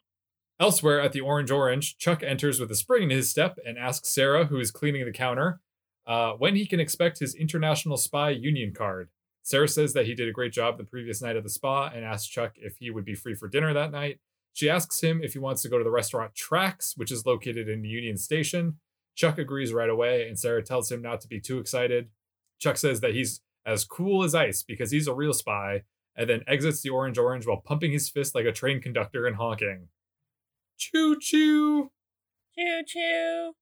[0.60, 4.14] Elsewhere at the Orange Orange, Chuck enters with a spring in his step and asks
[4.14, 5.60] Sarah, who is cleaning the counter,
[6.08, 9.10] uh, when he can expect his International Spy Union card.
[9.44, 12.04] Sarah says that he did a great job the previous night at the spa and
[12.04, 14.20] asks Chuck if he would be free for dinner that night.
[14.54, 17.70] She asks him if he wants to go to the restaurant Tracks, which is located
[17.70, 18.80] in Union Station.
[19.16, 22.10] Chuck agrees right away, and Sarah tells him not to be too excited.
[22.60, 25.84] Chuck says that he's as cool as ice because he's a real spy,
[26.16, 29.36] and then exits the Orange Orange while pumping his fist like a train conductor and
[29.36, 29.90] honking.
[30.78, 31.92] Choo choo!
[32.58, 33.54] Choo choo.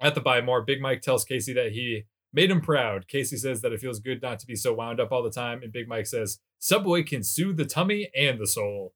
[0.00, 3.08] At the Buy More, Big Mike tells Casey that he made him proud.
[3.08, 5.62] Casey says that it feels good not to be so wound up all the time,
[5.62, 8.94] and Big Mike says, Subway can soothe the tummy and the soul.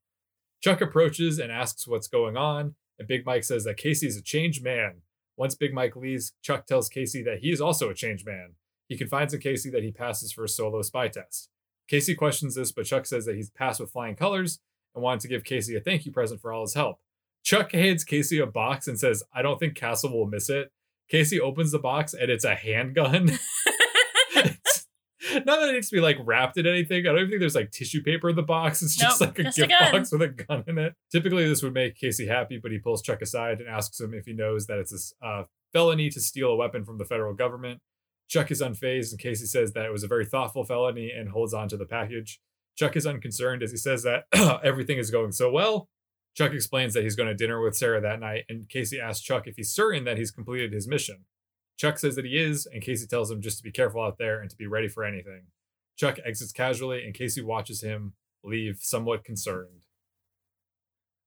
[0.61, 4.23] Chuck approaches and asks what's going on, and Big Mike says that Casey is a
[4.23, 5.03] changed man.
[5.37, 8.57] Once Big Mike leaves, Chuck tells Casey that he is also a changed man.
[8.89, 11.49] He confides in Casey that he passes for a solo spy test.
[11.91, 14.61] Casey questions this, but Chuck says that he's passed with flying colors
[14.95, 17.01] and wanted to give Casey a thank you present for all his help.
[17.43, 20.71] Chuck hands Casey a box and says, I don't think Castle will miss it.
[21.11, 23.27] Casey opens the box and it's a handgun.
[25.33, 27.01] Not that it needs to be like wrapped in anything.
[27.07, 28.83] I don't even think there's like tissue paper in the box.
[28.83, 29.93] It's just Nope, like a just gift gun.
[29.93, 30.95] box with a gun in it.
[31.13, 34.25] Typically, this would make Casey happy, but he pulls Chuck aside and asks him if
[34.27, 37.81] he knows that it's a uh, felony to steal a weapon from the federal government.
[38.31, 41.53] Chuck is unfazed, and Casey says that it was a very thoughtful felony and holds
[41.53, 42.41] on to the package.
[42.79, 44.25] Chuck is unconcerned as he says that
[44.65, 45.89] everything is going so well.
[46.37, 49.49] Chuck explains that he's going to dinner with Sarah that night, and Casey asks Chuck
[49.49, 51.25] if he's certain that he's completed his mission.
[51.77, 54.41] Chuck says that he is, and Casey tells him just to be careful out there
[54.41, 55.47] and to be ready for anything.
[55.97, 58.13] Chuck exits casually, and Casey watches him
[58.45, 59.83] leave somewhat concerned.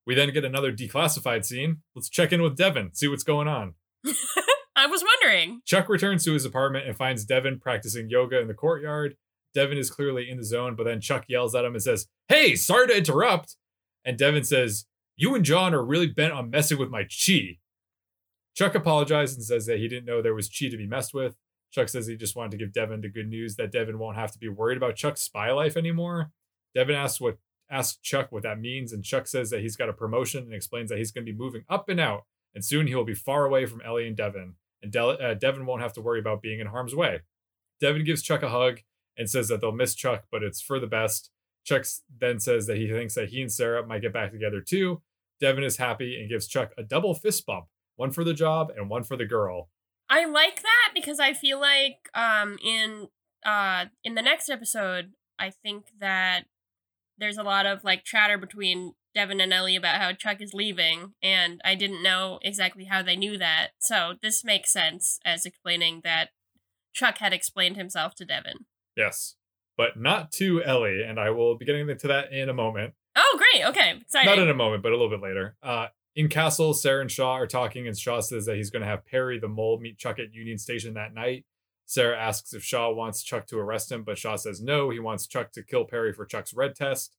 [0.08, 1.82] We then get another declassified scene.
[1.96, 3.74] Let's check in with Devon, see what's going on.
[4.84, 5.62] I was wondering.
[5.64, 9.16] Chuck returns to his apartment and finds Devon practicing yoga in the courtyard.
[9.54, 12.56] Devon is clearly in the zone, but then Chuck yells at him and says, Hey,
[12.56, 13.56] sorry to interrupt.
[14.04, 17.60] And Devon says, You and John are really bent on messing with my chi.
[18.56, 21.38] Chuck apologizes and says that he didn't know there was chi to be messed with.
[21.72, 24.34] Chuck says he just wanted to give Devon the good news that Devon won't have
[24.34, 26.32] to be worried about Chuck's spy life anymore.
[26.76, 27.38] Devon asks what
[27.72, 30.90] asks Chuck what that means, and Chuck says that he's got a promotion and explains
[30.90, 33.46] that he's going to be moving up and out, and soon he will be far
[33.46, 36.60] away from Ellie and Devon, and Del- uh, Devon won't have to worry about being
[36.60, 37.22] in harm's way.
[37.80, 38.82] Devon gives Chuck a hug
[39.18, 41.32] and says that they'll miss Chuck, but it's for the best.
[41.66, 41.86] Chuck
[42.20, 45.02] then says that he thinks that he and Sarah might get back together too.
[45.40, 47.66] Devon is happy and gives Chuck a double fist bump,
[47.96, 49.70] one for the job and one for the girl.
[50.10, 53.08] I like that because I feel like um in
[53.46, 56.44] uh in the next episode, I think that
[57.18, 61.14] there's a lot of like chatter between Devon and Ellie about how Chuck is leaving,
[61.22, 63.70] and I didn't know exactly how they knew that.
[63.80, 66.30] So this makes sense as explaining that
[66.94, 68.66] Chuck had explained himself to Devon.
[68.96, 69.36] Yes,
[69.78, 72.94] but not to Ellie, and I will be getting to that in a moment.
[73.16, 73.66] Oh, great.
[73.66, 74.00] Okay.
[74.02, 74.30] Exciting.
[74.30, 75.56] Not in a moment, but a little bit later.
[75.62, 78.88] Uh, in Castle, Sarah and Shaw are talking, and Shaw says that he's going to
[78.88, 81.46] have Perry the mole meet Chuck at Union Station that night.
[81.86, 84.90] Sarah asks if Shaw wants Chuck to arrest him, but Shaw says no.
[84.90, 87.16] He wants Chuck to kill Perry for Chuck's red test.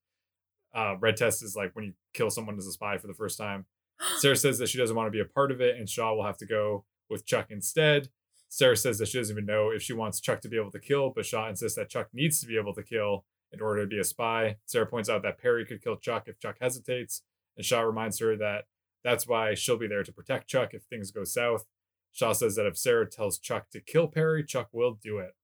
[0.75, 3.39] Uh, red test is like when you kill someone as a spy for the first
[3.39, 3.67] time.
[4.19, 6.25] Sarah says that she doesn't want to be a part of it, and Shaw will
[6.25, 8.09] have to go with Chuck instead.
[8.49, 10.79] Sarah says that she doesn't even know if she wants Chuck to be able to
[10.79, 13.89] kill, but Shaw insists that Chuck needs to be able to kill in order to
[13.89, 14.57] be a spy.
[14.67, 17.23] Sarah points out that Perry could kill Chuck if Chuck hesitates,
[17.57, 18.67] and Shaw reminds her that
[19.03, 21.67] that's why she'll be there to protect Chuck if things go south.
[22.13, 25.35] Shaw says that if Sarah tells Chuck to kill Perry, Chuck will do it.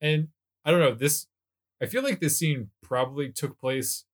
[0.00, 0.28] And
[0.64, 1.26] I don't know, this
[1.82, 4.04] I feel like this scene probably took place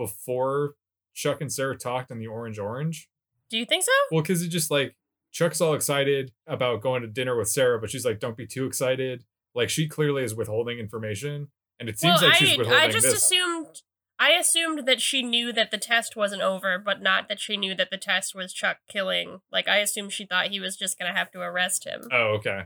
[0.00, 0.76] before
[1.14, 3.10] Chuck and Sarah talked in the Orange Orange.
[3.50, 3.92] Do you think so?
[4.10, 4.96] Well, because it's just like
[5.30, 8.64] Chuck's all excited about going to dinner with Sarah, but she's like, don't be too
[8.64, 9.24] excited.
[9.54, 11.48] Like she clearly is withholding information.
[11.78, 13.22] And it seems well, like she's I, withholding I just this.
[13.22, 13.82] assumed
[14.18, 17.74] I assumed that she knew that the test wasn't over, but not that she knew
[17.74, 19.40] that the test was Chuck killing.
[19.52, 22.02] Like I assumed she thought he was just gonna have to arrest him.
[22.10, 22.64] Oh, okay.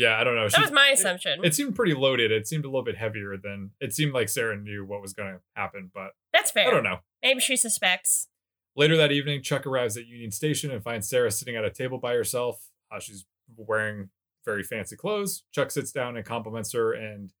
[0.00, 0.44] Yeah, I don't know.
[0.48, 1.44] that She- was my it- assumption.
[1.44, 2.32] It, seemed pretty loaded.
[2.32, 5.34] It seemed a little bit heavier than it seemed like Sarah knew what was going
[5.34, 6.68] to happen, but That's fair.
[6.68, 7.00] I don't know.
[7.22, 8.28] Maybe she suspects.
[8.76, 11.98] Later that evening, Chuck arrives at Union Station and finds Sarah sitting at a table
[11.98, 12.68] by herself.
[12.90, 13.26] Uh, she's
[13.56, 14.08] wearing
[14.46, 15.42] very fancy clothes.
[15.52, 17.32] Chuck sits down and compliments her, and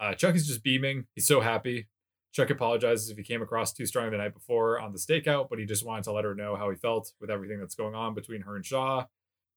[0.00, 1.06] uh, Chuck is just beaming.
[1.14, 1.88] He's so happy.
[2.32, 5.58] Chuck apologizes if he came across too strong the night before on the stakeout, but
[5.58, 8.14] he just wanted to let her know how he felt with everything that's going on
[8.14, 9.04] between her and Shaw.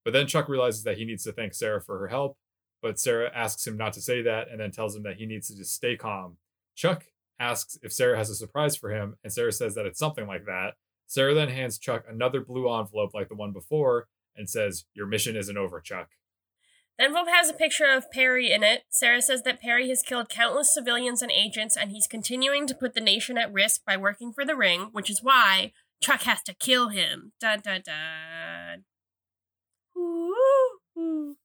[0.04, 2.38] But then Chuck realizes that he needs to thank Sarah for her help,
[2.82, 5.48] but Sarah asks him not to say that and then tells him that he needs
[5.48, 6.38] to just stay calm.
[6.76, 7.06] Chuck
[7.40, 10.46] asks if Sarah has a surprise for him, and Sarah says that it's something like
[10.46, 10.76] that.
[11.08, 15.36] Sarah then hands Chuck another blue envelope like the one before and says, Your mission
[15.36, 16.10] isn't over, Chuck.
[16.98, 18.84] The envelope has a picture of Perry in it.
[18.90, 22.94] Sarah says that Perry has killed countless civilians and agents, and he's continuing to put
[22.94, 25.72] the nation at risk by working for the ring, which is why
[26.02, 27.32] Chuck has to kill him.
[27.40, 28.84] Dun dun dun.
[29.98, 31.36] Ooh.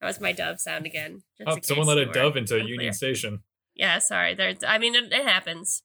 [0.00, 1.22] That was my dove sound again.
[1.46, 2.74] Oh, someone let a dove into unclear.
[2.74, 3.40] Union Station.
[3.74, 4.34] Yeah, sorry.
[4.34, 5.82] There's, I mean, it, it happens.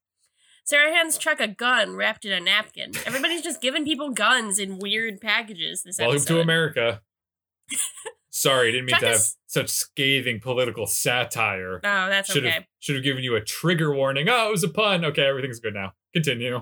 [0.63, 2.91] Sarah hands Chuck a gun wrapped in a napkin.
[3.05, 6.35] Everybody's just giving people guns in weird packages this Welcome episode.
[6.35, 7.01] to America.
[8.29, 11.77] Sorry, didn't mean Chuck to have is- such scathing political satire.
[11.83, 12.53] Oh, that's Should okay.
[12.53, 14.29] have should have given you a trigger warning.
[14.29, 15.03] Oh, it was a pun.
[15.03, 15.93] Okay, everything's good now.
[16.13, 16.61] Continue.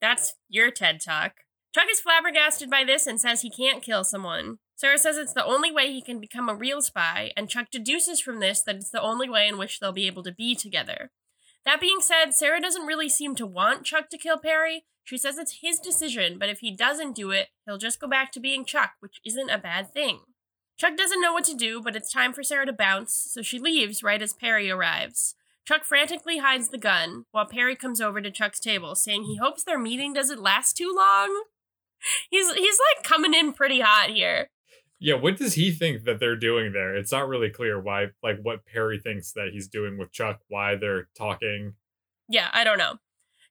[0.00, 1.32] That's your TED Talk.
[1.74, 4.58] Chuck is flabbergasted by this and says he can't kill someone.
[4.78, 8.20] Sarah says it's the only way he can become a real spy, and Chuck deduces
[8.20, 11.10] from this that it's the only way in which they'll be able to be together.
[11.64, 14.84] That being said, Sarah doesn't really seem to want Chuck to kill Perry.
[15.02, 18.30] She says it's his decision, but if he doesn't do it, he'll just go back
[18.30, 20.20] to being Chuck, which isn't a bad thing.
[20.76, 23.58] Chuck doesn't know what to do, but it's time for Sarah to bounce, so she
[23.58, 25.34] leaves right as Perry arrives.
[25.66, 29.64] Chuck frantically hides the gun, while Perry comes over to Chuck's table, saying he hopes
[29.64, 31.46] their meeting doesn't last too long.
[32.30, 34.50] He's he's like coming in pretty hot here.
[35.00, 36.96] Yeah, what does he think that they're doing there?
[36.96, 40.74] It's not really clear why, like, what Perry thinks that he's doing with Chuck, why
[40.74, 41.74] they're talking.
[42.28, 42.98] Yeah, I don't know.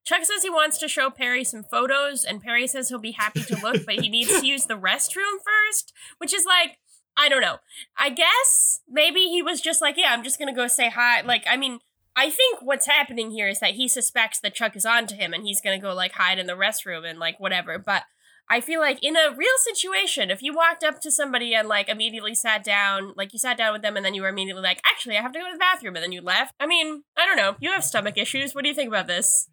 [0.04, 3.44] Chuck says he wants to show Perry some photos, and Perry says he'll be happy
[3.44, 6.78] to look, but he needs to use the restroom first, which is like,
[7.18, 7.58] I don't know.
[7.98, 11.22] I guess maybe he was just like, yeah, I'm just gonna go say hi.
[11.22, 11.80] Like, I mean,
[12.16, 15.44] I think what's happening here is that he suspects that Chuck is onto him, and
[15.44, 17.78] he's gonna go like hide in the restroom and like whatever.
[17.78, 18.04] But
[18.50, 21.90] I feel like in a real situation, if you walked up to somebody and like
[21.90, 24.80] immediately sat down, like you sat down with them and then you were immediately like,
[24.86, 26.54] actually, I have to go to the bathroom, and then you left.
[26.60, 27.56] I mean, I don't know.
[27.60, 28.56] You have stomach issues.
[28.56, 29.50] What do you think about this?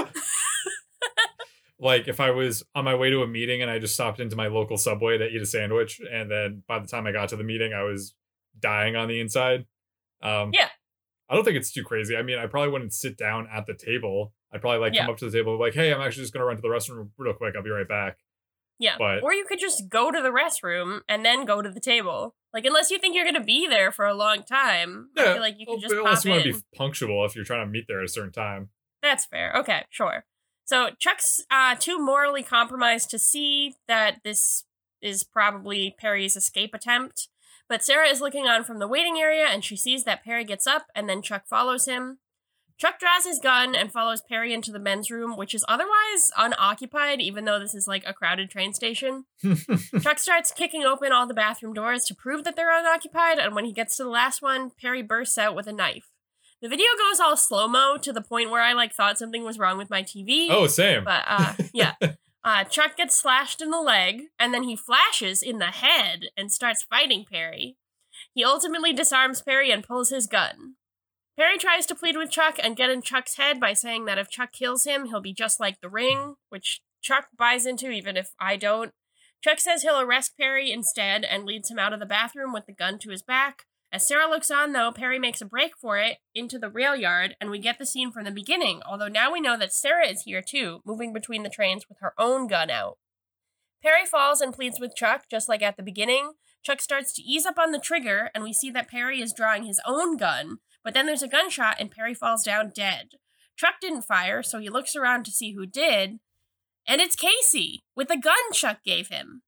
[1.84, 4.38] Like, if I was on my way to a meeting and I just stopped into
[4.38, 7.36] my local subway to eat a sandwich, and then by the time I got to
[7.36, 8.16] the meeting, I was
[8.58, 9.66] dying on the inside.
[10.22, 10.70] Um, Yeah.
[11.30, 12.16] I don't think it's too crazy.
[12.16, 14.34] I mean, I probably wouldn't sit down at the table.
[14.54, 16.34] I'd probably like come up to the table and be like, hey, I'm actually just
[16.34, 17.56] gonna run to the restroom real quick.
[17.56, 18.18] I'll be right back.
[18.80, 18.95] Yeah.
[18.97, 22.36] But- or you could just go to the restroom and then go to the table.
[22.54, 25.56] Like, unless you think you're going to be there for a long time, feel like
[25.58, 27.86] you well, could just unless you want to be punctual if you're trying to meet
[27.88, 28.70] there at a certain time.
[29.01, 29.54] That's fair.
[29.58, 30.26] Okay, sure.
[30.66, 34.66] So Chuck's uh, too morally compromised to see that this
[35.01, 37.28] is probably Perry's escape attempt.
[37.68, 40.68] But Sarah is looking on from the waiting area and she sees that Perry gets
[40.68, 42.20] up and then Chuck follows him.
[42.78, 47.22] Chuck draws his gun and follows Perry into the men's room, which is otherwise unoccupied,
[47.22, 49.26] even though this is like a crowded train station.
[50.02, 53.66] Chuck starts kicking open all the bathroom doors to prove that they're unoccupied, and when
[53.66, 56.10] he gets to the last one, Perry bursts out with a knife.
[56.62, 59.60] The video goes all slow mo to the point where I like thought something was
[59.60, 60.48] wrong with my TV.
[60.50, 61.04] oh, same.
[61.04, 61.94] But uh, yeah.
[62.46, 66.52] Uh, Chuck gets slashed in the leg, and then he flashes in the head and
[66.52, 67.78] starts fighting Perry.
[68.34, 70.76] He ultimately disarms Perry and pulls his gun.
[71.38, 74.30] Perry tries to plead with Chuck and get in Chuck's head by saying that if
[74.30, 78.32] Chuck kills him, he'll be just like the ring, which Chuck buys into even if
[78.40, 78.92] I don't.
[79.44, 82.74] Chuck says he'll arrest Perry instead and leads him out of the bathroom with the
[82.74, 83.64] gun to his back.
[83.92, 87.36] As Sarah looks on, though, Perry makes a break for it into the rail yard,
[87.42, 90.24] and we get the scene from the beginning, although now we know that Sarah is
[90.24, 92.98] here too, moving between the trains with her own gun out.
[93.84, 96.34] Perry falls and pleads with Chuck, just like at the beginning.
[96.64, 99.66] Chuck starts to ease up on the trigger, and we see that Perry is drawing
[99.66, 103.12] his own gun, but then there's a gunshot and Perry falls down dead.
[103.56, 106.20] Chuck didn't fire, so he looks around to see who did,
[106.88, 109.44] and it's Casey with the gun Chuck gave him.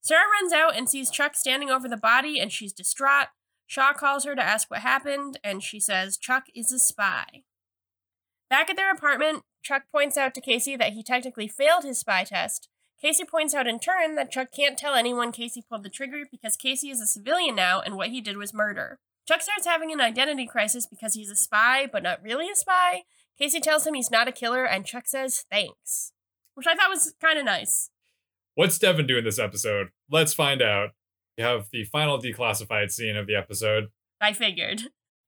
[0.00, 3.28] Sarah runs out and sees Chuck standing over the body, and she's distraught.
[3.66, 7.42] Shaw calls her to ask what happened, and she says Chuck is a spy.
[8.48, 12.24] Back at their apartment, Chuck points out to Casey that he technically failed his spy
[12.24, 12.68] test.
[13.00, 16.56] Casey points out in turn that Chuck can't tell anyone Casey pulled the trigger because
[16.56, 18.98] Casey is a civilian now and what he did was murder.
[19.26, 23.02] Chuck starts having an identity crisis because he's a spy, but not really a spy.
[23.38, 26.12] Casey tells him he's not a killer, and Chuck says thanks,
[26.54, 27.90] which I thought was kind of nice.
[28.54, 29.88] What's Devon doing this episode?
[30.10, 30.90] Let's find out.
[31.38, 33.88] We have the final declassified scene of the episode.
[34.20, 34.82] I figured.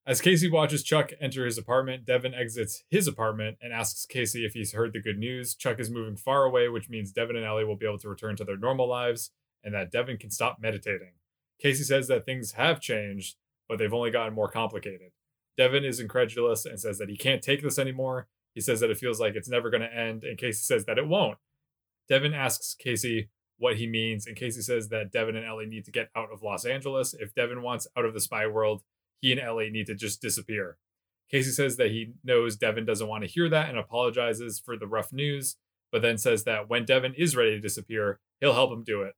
[0.04, 4.52] As Casey watches Chuck enter his apartment, Devon exits his apartment and asks Casey if
[4.52, 5.54] he's heard the good news.
[5.54, 8.34] Chuck is moving far away, which means Devon and Ellie will be able to return
[8.36, 9.30] to their normal lives
[9.62, 11.12] and that Devon can stop meditating.
[11.60, 13.36] Casey says that things have changed,
[13.68, 15.10] but they've only gotten more complicated.
[15.56, 18.28] Devon is incredulous and says that he can't take this anymore.
[18.54, 20.98] He says that it feels like it's never going to end, and Casey says that
[20.98, 21.38] it won't.
[22.08, 25.92] Devon asks Casey what he means, and Casey says that Devon and Ellie need to
[25.92, 27.14] get out of Los Angeles.
[27.14, 28.82] If Devon wants out of the spy world,
[29.20, 30.78] he and Ellie need to just disappear.
[31.30, 34.86] Casey says that he knows Devon doesn't want to hear that and apologizes for the
[34.86, 35.56] rough news,
[35.90, 39.14] but then says that when Devon is ready to disappear, he'll help him do it.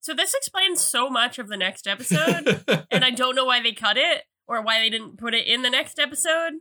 [0.00, 3.72] So this explains so much of the next episode, and I don't know why they
[3.72, 6.54] cut it or why they didn't put it in the next episode.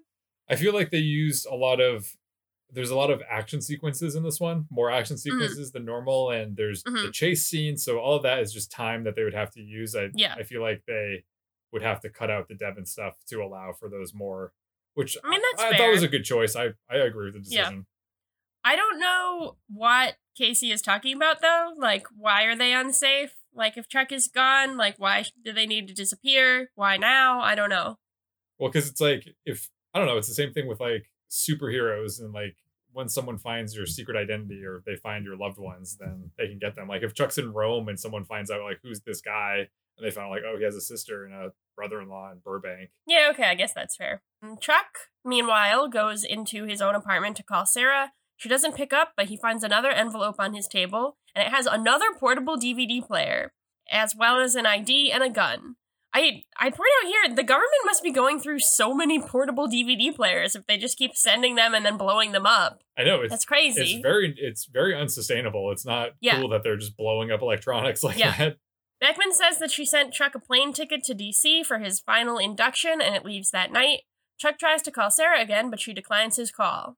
[0.49, 2.15] I feel like they used a lot of
[2.71, 5.77] there's a lot of action sequences in this one, more action sequences mm-hmm.
[5.77, 7.07] than normal, and there's mm-hmm.
[7.07, 7.77] the chase scene.
[7.77, 9.95] So all of that is just time that they would have to use.
[9.95, 10.35] I yeah.
[10.37, 11.23] I feel like they
[11.71, 14.51] would have to cut out the Devon stuff to allow for those more,
[14.93, 16.55] which I mean that's I, I thought was a good choice.
[16.55, 17.85] I I agree with the decision.
[18.69, 21.73] I don't know what Casey is talking about though.
[21.75, 23.33] Like, why are they unsafe?
[23.51, 26.69] Like, if Chuck is gone, like, why do they need to disappear?
[26.75, 27.39] Why now?
[27.39, 27.97] I don't know.
[28.59, 32.19] Well, because it's like if I don't know, it's the same thing with like superheroes
[32.19, 32.57] and like
[32.93, 36.59] when someone finds your secret identity or they find your loved ones, then they can
[36.59, 36.87] get them.
[36.87, 39.67] Like if Chuck's in Rome and someone finds out like who's this guy
[39.97, 42.91] and they found like, oh, he has a sister and a brother-in-law in Burbank.
[43.07, 44.21] Yeah, okay, I guess that's fair.
[44.45, 48.11] Mm, Chuck, meanwhile, goes into his own apartment to call Sarah.
[48.39, 51.65] She doesn't pick up, but he finds another envelope on his table, and it has
[51.65, 53.51] another portable DVD player,
[53.91, 55.75] as well as an ID and a gun.
[56.13, 60.15] I I point out here the government must be going through so many portable DVD
[60.15, 62.81] players if they just keep sending them and then blowing them up.
[62.97, 63.95] I know it's that's crazy.
[63.95, 65.69] It's very it's very unsustainable.
[65.71, 66.39] It's not yeah.
[66.39, 68.37] cool that they're just blowing up electronics like yeah.
[68.37, 68.57] that.
[69.01, 73.01] Beckman says that she sent Chuck a plane ticket to DC for his final induction
[73.01, 74.03] and it leaves that night.
[74.39, 76.95] Chuck tries to call Sarah again, but she declines his call.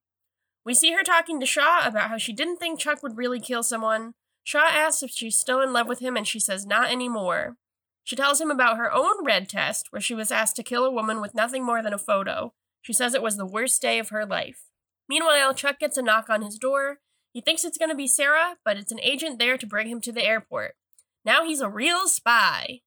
[0.66, 3.64] We see her talking to Shaw about how she didn't think Chuck would really kill
[3.64, 4.14] someone.
[4.44, 7.58] Shaw asks if she's still in love with him, and she says not anymore.
[8.04, 10.92] She tells him about her own red test, where she was asked to kill a
[10.92, 12.54] woman with nothing more than a photo.
[12.82, 14.64] She says it was the worst day of her life.
[15.08, 17.00] Meanwhile, Chuck gets a knock on his door.
[17.32, 20.02] He thinks it's going to be Sarah, but it's an agent there to bring him
[20.02, 20.76] to the airport.
[21.24, 22.82] Now he's a real spy.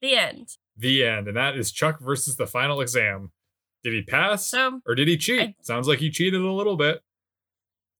[0.00, 0.56] The end.
[0.76, 1.28] The end.
[1.28, 3.32] And that is Chuck versus the final exam.
[3.82, 4.46] Did he pass?
[4.46, 5.40] So, or did he cheat?
[5.40, 7.02] I, Sounds like he cheated a little bit.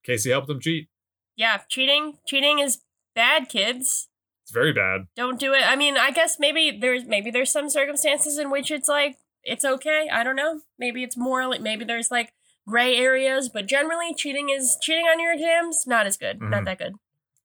[0.08, 0.88] Casey helped them cheat.
[1.36, 2.14] Yeah, cheating.
[2.26, 2.78] Cheating is
[3.14, 4.08] bad, kids.
[4.42, 5.02] It's very bad.
[5.14, 5.62] Don't do it.
[5.62, 9.64] I mean, I guess maybe there's maybe there's some circumstances in which it's like it's
[9.64, 10.08] okay.
[10.10, 10.60] I don't know.
[10.78, 12.32] Maybe it's morally maybe there's like
[12.66, 16.38] gray areas, but generally cheating is cheating on your exams not as good.
[16.38, 16.50] Mm-hmm.
[16.50, 16.94] Not that good.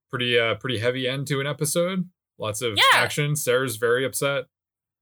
[0.10, 2.10] Pretty uh pretty heavy end to an episode.
[2.40, 2.84] Lots of yeah.
[2.98, 3.36] action.
[3.36, 4.46] Sarah's very upset.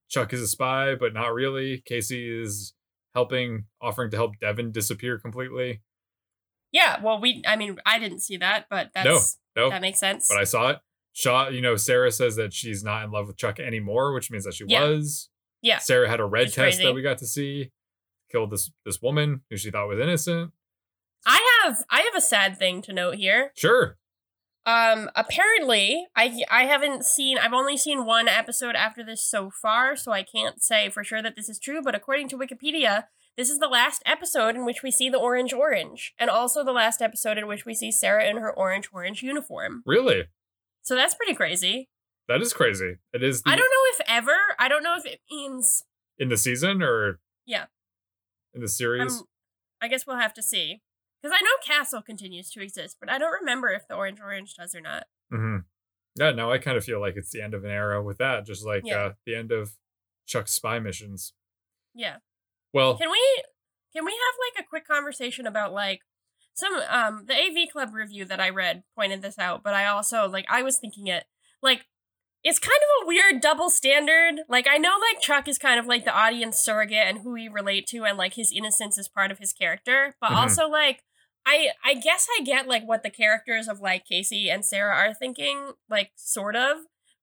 [0.09, 1.84] Chuck is a spy, but not really.
[1.86, 2.74] Casey is
[3.14, 5.82] helping, offering to help Devon disappear completely.
[6.72, 9.99] Yeah, well, we, I mean, I didn't see that, but that's, no, no, that makes
[9.99, 10.28] sense.
[10.30, 10.80] But I saw it.
[11.13, 14.45] Shaw, you know, Sarah says that she's not in love with Chuck anymore, which means
[14.45, 14.84] that she yeah.
[14.84, 15.30] was.
[15.61, 15.80] Yeah.
[15.80, 16.84] Sarah had a red it's test crazy.
[16.86, 17.72] that we got to see.
[18.32, 20.51] Killed this this woman who she thought was innocent.
[21.26, 23.51] I have I have a sad thing to note here.
[23.57, 23.97] Sure.
[24.65, 29.97] Um apparently I I haven't seen I've only seen one episode after this so far,
[29.97, 33.03] so I can't say for sure that this is true, but according to Wikipedia,
[33.38, 36.71] this is the last episode in which we see the orange orange, and also the
[36.71, 39.84] last episode in which we see Sarah in her orange orange uniform.
[39.86, 40.25] Really?
[40.84, 41.89] So that's pretty crazy.
[42.27, 42.97] That is crazy.
[43.13, 43.41] It is.
[43.41, 44.36] The, I don't know if ever.
[44.59, 45.84] I don't know if it means
[46.17, 47.65] in the season or yeah,
[48.53, 49.19] in the series.
[49.19, 49.23] Um,
[49.82, 50.82] I guess we'll have to see
[51.21, 54.53] because I know Castle continues to exist, but I don't remember if the Orange Orange
[54.55, 55.05] does or not.
[55.34, 55.57] Mm-hmm.
[56.19, 58.45] Yeah, no, I kind of feel like it's the end of an era with that,
[58.45, 58.97] just like Yeah.
[58.97, 59.71] uh, the end of
[60.27, 61.34] Chuck's spy missions.
[61.93, 62.17] Yeah.
[62.74, 63.43] Well, Can we
[63.93, 66.01] can we have like a quick conversation about like
[66.53, 70.28] some um the AV Club review that I read pointed this out, but I also
[70.28, 71.26] like I was thinking it
[71.61, 71.86] like
[72.43, 74.41] it's kind of a weird double standard.
[74.49, 77.47] Like I know like Chuck is kind of like the audience surrogate and who we
[77.47, 80.36] relate to and like his innocence is part of his character, but Mhm.
[80.38, 81.03] also like
[81.45, 85.13] I I guess I get like what the characters of like Casey and Sarah are
[85.13, 86.78] thinking, like sort of,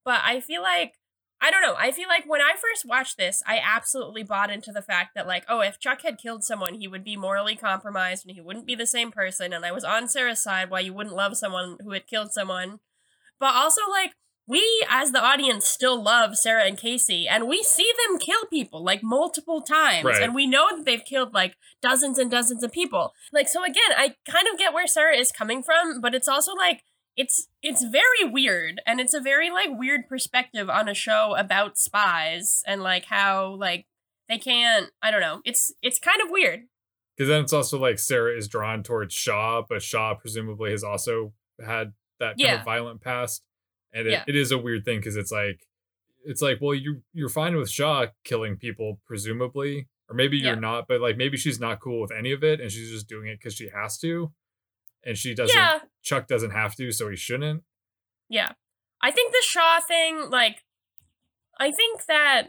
[0.04, 0.97] but I feel like
[1.40, 1.76] I don't know.
[1.78, 5.26] I feel like when I first watched this, I absolutely bought into the fact that,
[5.26, 8.66] like, oh, if Chuck had killed someone, he would be morally compromised and he wouldn't
[8.66, 9.52] be the same person.
[9.52, 12.80] And I was on Sarah's side why you wouldn't love someone who had killed someone.
[13.38, 14.14] But also, like,
[14.48, 18.82] we as the audience still love Sarah and Casey, and we see them kill people
[18.82, 20.06] like multiple times.
[20.06, 20.22] Right.
[20.22, 23.12] And we know that they've killed like dozens and dozens of people.
[23.30, 26.54] Like, so again, I kind of get where Sarah is coming from, but it's also
[26.54, 26.82] like,
[27.18, 31.76] it's it's very weird and it's a very like weird perspective on a show about
[31.76, 33.86] spies and like how like
[34.28, 36.60] they can't i don't know it's it's kind of weird
[37.16, 41.32] because then it's also like Sarah is drawn towards Shaw, but Shaw presumably has also
[41.58, 42.58] had that kind Yeah.
[42.60, 43.42] of violent past,
[43.92, 44.24] and it, Yeah.
[44.28, 45.66] it is a weird thing because it's like
[46.24, 50.60] it's like well you you're fine with Shaw killing people presumably, or maybe you're Yeah.
[50.60, 53.26] not, but like maybe she's not cool with any of it and she's just doing
[53.26, 54.32] it because she has to,
[55.04, 55.56] and she doesn't.
[55.56, 57.62] yeah Chuck doesn't have to, so he shouldn't.
[58.28, 58.52] yeah.
[59.00, 60.64] I think the shaw thing like
[61.60, 62.48] i think that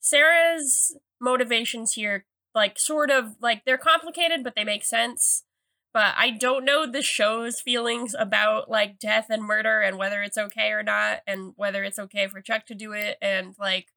[0.00, 2.24] sarah's motivations here
[2.54, 5.44] like sort of like they're complicated but they make sense.
[5.92, 10.38] But i don't know the show's feelings about like death and murder and whether it's
[10.38, 13.88] okay or not and whether it's okay for chuck to do it and like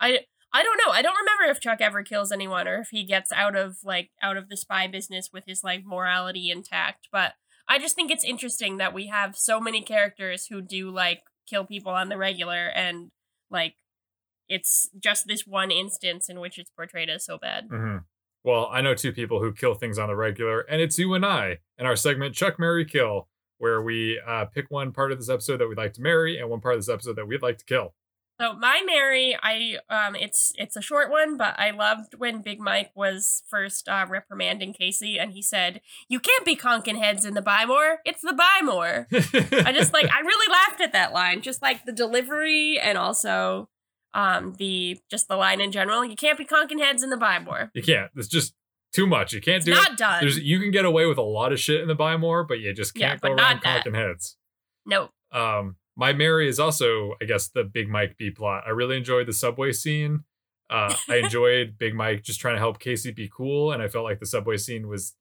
[0.00, 0.20] i
[0.52, 0.92] i don't know.
[0.92, 4.10] I don't remember if chuck ever kills anyone or if he gets out of like
[4.20, 7.34] out of the spy business with his like morality intact but
[7.68, 11.64] i just think it's interesting that we have so many characters who do like kill
[11.64, 13.10] people on the regular and
[13.50, 13.74] like
[14.48, 17.96] it's just this one instance in which it's portrayed as so bad hmm
[18.44, 21.26] Well, I know two people who kill things on the regular, and it's you and
[21.26, 23.26] I in our segment Chuck Mary Kill,
[23.58, 26.48] where we uh, pick one part of this episode that we'd like to marry and
[26.48, 27.94] one part of this episode that we'd like to kill.
[28.40, 32.60] So my Mary, I um, it's it's a short one, but I loved when Big
[32.60, 37.32] Mike was first uh, reprimanding Casey, and he said, "You can't be conking heads in
[37.34, 38.00] the Buy More.
[38.04, 41.84] It's the Buy More." I just like I really laughed at that line, just like
[41.86, 43.68] the delivery and also
[44.12, 46.04] um the just the line in general.
[46.04, 47.70] You can't be conking heads in the Buy More.
[47.74, 48.10] you can't.
[48.16, 48.54] It's just
[48.92, 49.32] too much.
[49.32, 49.98] You can't It's do not it.
[49.98, 50.20] done.
[50.20, 52.60] There's you can get away with a lot of shit in the buy more, but
[52.60, 53.78] you just can't but go around that.
[53.78, 54.36] cocking heads.
[54.84, 55.08] no.
[55.32, 58.64] Um, my Mary is also, I guess, the Big Mike B plot.
[58.66, 60.24] I really enjoyed the subway scene.
[60.68, 64.04] Uh, I enjoyed Big Mike just trying to help Casey be cool, and I felt
[64.04, 65.14] like the subway scene was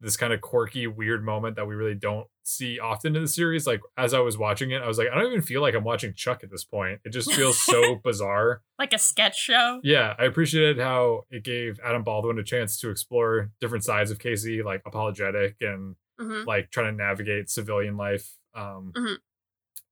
[0.00, 3.66] this kind of quirky, weird moment that we really don't see often in the series.
[3.66, 5.84] Like as I was watching it, I was like, I don't even feel like I'm
[5.84, 7.00] watching Chuck at this point.
[7.04, 8.60] It just feels so bizarre.
[8.78, 9.80] Like a sketch show.
[9.82, 14.18] Yeah, I appreciated how it gave Adam Baldwin a chance to explore different sides of
[14.18, 18.36] Casey, like apologetic and hmm like trying to navigate civilian life.
[18.54, 19.16] Um, Mhm.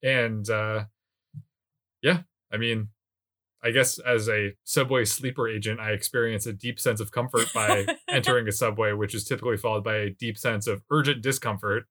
[0.02, 0.84] And uh,
[2.02, 2.22] yeah,
[2.52, 2.88] I mean,
[3.62, 7.86] I guess as a subway sleeper agent, I experience a deep sense of comfort by
[8.08, 11.84] entering a subway, which is typically followed by a deep sense of urgent discomfort.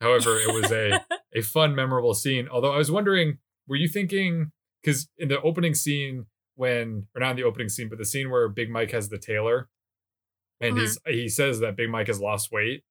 [0.00, 1.00] However, it was a
[1.34, 2.48] a fun, memorable scene.
[2.50, 4.52] Although I was wondering, were you thinking
[4.82, 8.30] because in the opening scene when or not in the opening scene, but the scene
[8.30, 9.68] where Big Mike has the tailor,
[10.60, 10.80] and Mhm.
[10.80, 12.84] he's he says that Big Mike has lost weight,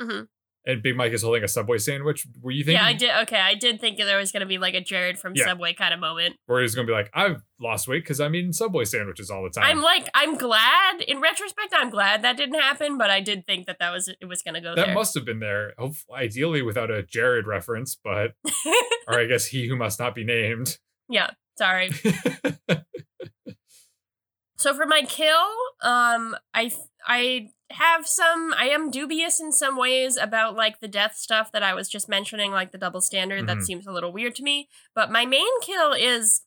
[0.00, 0.26] Mhm.
[0.64, 2.26] And Big Mike is holding a subway sandwich.
[2.40, 3.10] Were you thinking, Yeah, I did.
[3.22, 5.46] Okay, I did think there was gonna be like a Jared from Yeah.
[5.46, 6.36] Subway kind of moment.
[6.48, 9.50] or he's gonna be like, I've lost weight because I'm eating subway sandwiches all the
[9.50, 9.64] time.
[9.64, 11.00] I'm like, I'm glad.
[11.02, 14.26] In retrospect, I'm glad that didn't happen, but I did think that that was it
[14.26, 14.94] was gonna go that there.
[14.94, 18.32] must have been there, Hopefully, ideally without a Jared reference, but
[19.08, 20.78] or I guess he who must not be named.
[21.08, 21.90] yeah, sorry.
[24.58, 25.34] So for my kill,
[25.82, 26.70] um, I
[27.04, 28.54] I have some.
[28.56, 32.08] I am dubious in some ways about like the death stuff that I was just
[32.08, 33.46] mentioning, like the double standard.
[33.46, 33.62] That Mhm.
[33.64, 34.68] seems a little weird to me.
[34.94, 36.42] But my main kill is,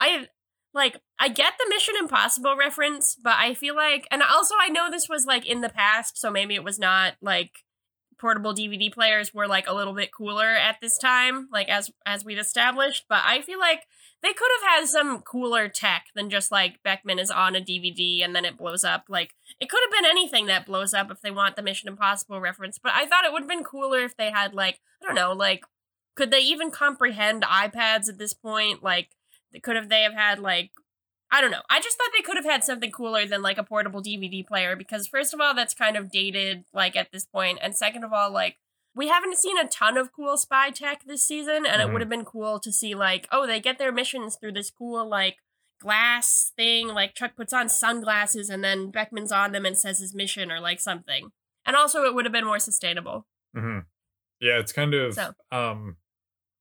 [0.00, 0.28] I
[0.72, 4.90] like I get the Mission Impossible reference, but I feel like, and also I know
[4.90, 7.52] this was like in the past, so maybe it was not like
[8.18, 12.24] portable DVD players were like a little bit cooler at this time, like as as
[12.24, 13.04] we've established.
[13.08, 13.86] But I feel like
[14.24, 18.24] they could have had some cooler tech than just like Beckman is on a DVD
[18.24, 19.04] and then it blows up.
[19.08, 22.40] Like it could have been anything that blows up if they want the Mission Impossible
[22.40, 22.78] reference.
[22.78, 25.32] But I thought it would have been cooler if they had like I don't know,
[25.32, 25.64] like
[26.14, 28.82] could they even comprehend iPads at this point?
[28.82, 29.10] Like
[29.62, 30.70] could have they have had like
[31.30, 31.62] I don't know.
[31.68, 34.76] I just thought they could have had something cooler than like a portable DVD player
[34.76, 38.12] because first of all, that's kind of dated like at this point, and second of
[38.12, 38.56] all, like
[38.94, 41.92] we haven't seen a ton of cool spy tech this season, and it Mhm.
[41.92, 45.08] would have been cool to see like, oh, they get their missions through this cool
[45.08, 45.38] like
[45.80, 46.88] glass thing.
[46.88, 50.60] Like Chuck puts on sunglasses, and then Beckman's on them and says his mission or
[50.60, 51.30] like something.
[51.66, 53.26] And also, it would have been more sustainable.
[53.54, 53.80] hmm
[54.40, 55.32] Yeah, it's kind of So.
[55.50, 55.96] um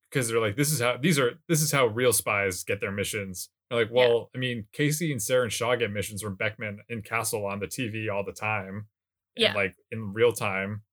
[0.10, 2.92] because they're like, this is how these are this is how real spies get their
[2.92, 3.50] missions.
[3.70, 4.08] They're like, Yeah.
[4.08, 7.60] well, I mean, Casey and Sarah and Shaw get missions from Beckman and Castle on
[7.60, 8.88] the TV all the time.
[9.36, 9.48] Yeah.
[9.50, 10.84] And like in real time.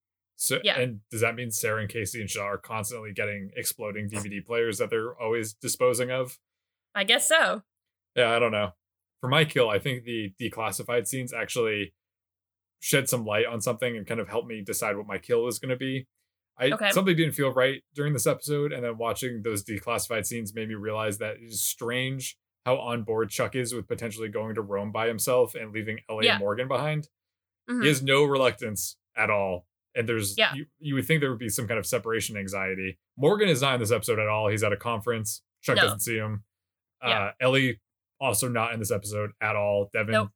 [0.43, 0.78] So Yeah.
[0.80, 4.78] and does that mean Sarah and Casey and Shaw are constantly getting exploding DVD players
[4.78, 6.38] that they're always disposing of?
[6.95, 7.62] I guess so.
[8.16, 8.72] Yeah, I don't know.
[9.20, 11.93] For my kill, I think the declassified scenes actually
[12.80, 15.59] shed some light on something and kind of helped me decide what my kill was
[15.59, 16.07] going to be.
[16.57, 16.91] I Okay.
[16.91, 20.74] something didn't feel right during this episode, and then watching those declassified scenes made me
[20.74, 24.91] realize that it is strange how on board Chuck is with potentially going to Rome
[24.91, 26.32] by himself and leaving Ellie Yeah.
[26.36, 27.09] and Morgan behind.
[27.68, 27.82] Mhm.
[27.82, 29.66] He has no reluctance at all.
[30.01, 30.55] And there's Yeah.
[30.55, 32.98] you, you would think there would be some kind of separation anxiety.
[33.16, 34.48] Morgan is not in this episode at all.
[34.48, 35.42] He's at a conference.
[35.62, 35.82] Chuck No.
[35.82, 36.44] doesn't see him.
[37.05, 37.26] Yeah.
[37.26, 37.80] Uh, Ellie
[38.18, 39.90] also not in this episode at all.
[39.92, 40.30] Devon Nope.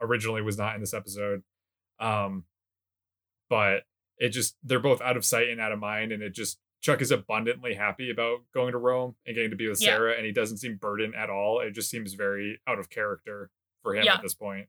[0.00, 1.42] originally was not in this episode.
[1.98, 2.44] Um,
[3.48, 3.82] but
[4.18, 7.02] it just they're both out of sight and out of mind, and it just Chuck
[7.02, 9.96] is abundantly happy about going to Rome and getting to be with Yeah.
[9.96, 11.60] Sarah, and he doesn't seem burdened at all.
[11.60, 13.50] It just seems very out of character
[13.82, 14.14] for him Yeah.
[14.14, 14.68] at this point.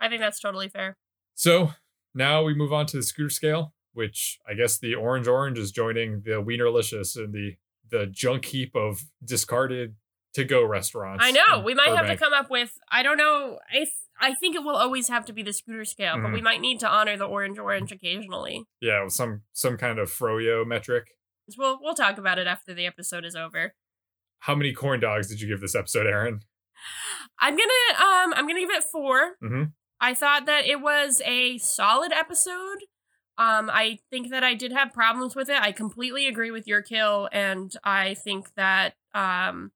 [0.00, 0.96] I think that's totally fair.
[1.34, 1.72] So
[2.18, 5.72] now we move on to the scooter scale, which I guess the orange orange is
[5.72, 7.56] joining the Wienerlicious and the
[7.90, 9.94] the junk heap of discarded
[10.34, 11.24] to go restaurants.
[11.24, 11.60] I know.
[11.64, 12.70] We might have to come up with.
[12.92, 13.58] I don't know.
[13.72, 13.88] I th-
[14.20, 16.32] I think it will always have to be the scooter scale, but Mm-hmm.
[16.34, 18.64] we might need to honor the orange orange occasionally.
[18.80, 21.04] Yeah, some some kind of froyo metric.
[21.56, 23.74] We'll we'll talk about it after the episode is over.
[24.40, 26.40] How many corn dogs did you give this episode, Erin?
[27.40, 29.62] I'm gonna um I'm gonna give it 4 Mm-hmm.
[30.00, 32.84] I thought that it was a solid episode.
[33.36, 35.60] Um, I think that I did have problems with it.
[35.60, 39.70] I completely agree with your kill, and I think that um,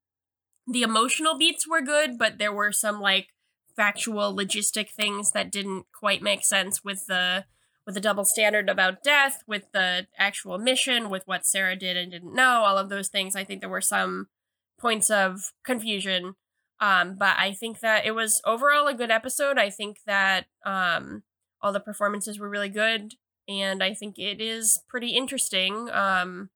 [0.67, 3.29] the emotional beats were good, but there were some like
[3.77, 7.45] factual logistic things that didn't quite make sense with the
[7.85, 12.13] with the double standard about death, with the actual mission, with what Sarah did and
[12.13, 13.35] didn't know, all of those things.
[13.35, 14.29] I think there were some
[14.79, 16.35] points of confusion.
[16.83, 19.57] Um, but I think that it was overall a good episode.
[19.57, 21.23] I think that um,
[21.61, 23.15] all the performances were really good,
[23.49, 25.89] and I think it is pretty interesting.
[25.93, 26.51] Um,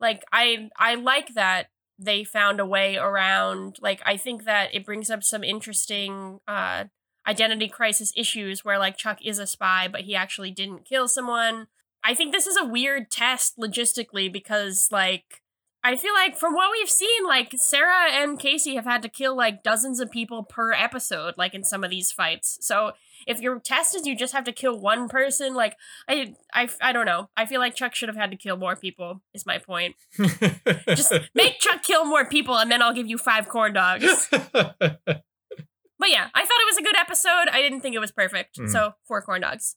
[0.00, 1.66] like I I like that
[1.98, 3.78] they found a way around.
[3.80, 6.84] Like I think that it brings up some interesting uh,
[7.26, 11.66] identity crisis issues where like Chuck is a spy, but he actually didn't kill someone.
[12.04, 15.41] I think this is a weird test logistically because like
[15.84, 19.36] I feel like from what we've seen, like Sarah and Casey have had to kill
[19.36, 22.58] like dozens of people per episode, like in some of these fights.
[22.60, 22.92] So
[23.26, 25.76] if your test is you just have to kill one person, like
[26.08, 27.30] I, I, I don't know.
[27.36, 29.22] I feel like Chuck should have had to kill more people.
[29.34, 29.96] Is my point.
[30.88, 34.28] Just make Chuck kill more people, and then I'll give you five corn dogs.
[35.98, 37.48] But yeah, I thought it was a good episode.
[37.52, 38.68] I didn't think it was perfect, Mhm.
[38.70, 39.76] so four corn dogs.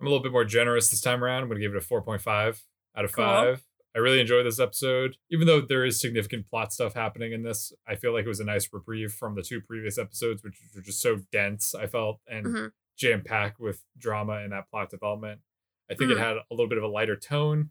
[0.00, 1.42] I'm a little bit more generous this time around.
[1.42, 2.62] I'm going to give it a 4.5
[2.96, 3.24] out of Cool.
[3.26, 3.62] 5.
[3.94, 5.16] I really enjoyed this episode.
[5.30, 8.40] Even though there is significant plot stuff happening in this, I feel like it was
[8.40, 12.20] a nice reprieve from the two previous episodes, which were just so dense, I felt,
[12.26, 12.72] and Mhm.
[12.96, 15.42] jam packed with drama and that plot development.
[15.90, 16.14] I think Mhm.
[16.16, 17.70] it had a little bit of a lighter tone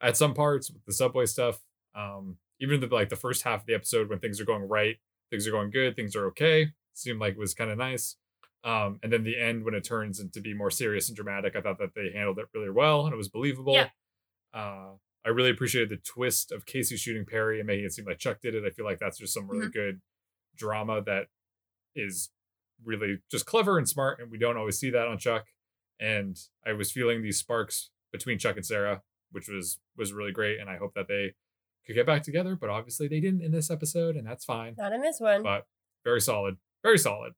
[0.00, 1.62] at some parts with the subway stuff.
[1.94, 4.98] Um, even the like the first half of the episode when things are going right,
[5.30, 8.16] things are going good, things are okay, seemed like it was kind of nice.
[8.64, 11.62] Um, and then the end when it turns into be more serious and dramatic, I
[11.62, 13.72] thought that they handled it really well and it was believable.
[13.74, 13.90] Yeah.
[14.52, 18.18] Uh, I really appreciated the twist of Casey shooting Perry and making it seem like
[18.18, 18.64] Chuck did it.
[18.66, 20.00] I feel like that's just some really good
[20.56, 21.26] drama that
[21.94, 22.30] is
[22.84, 25.46] really just clever and smart, and we don't always see that on Chuck.
[26.00, 30.58] And I was feeling these sparks between Chuck and Sarah, which was was really great,
[30.58, 31.34] and I hope that they
[31.86, 32.56] could get back together.
[32.56, 34.74] But obviously, they didn't in this episode, and that's fine.
[34.76, 35.42] Not in this one.
[35.44, 35.66] But
[36.04, 37.34] very solid, very solid.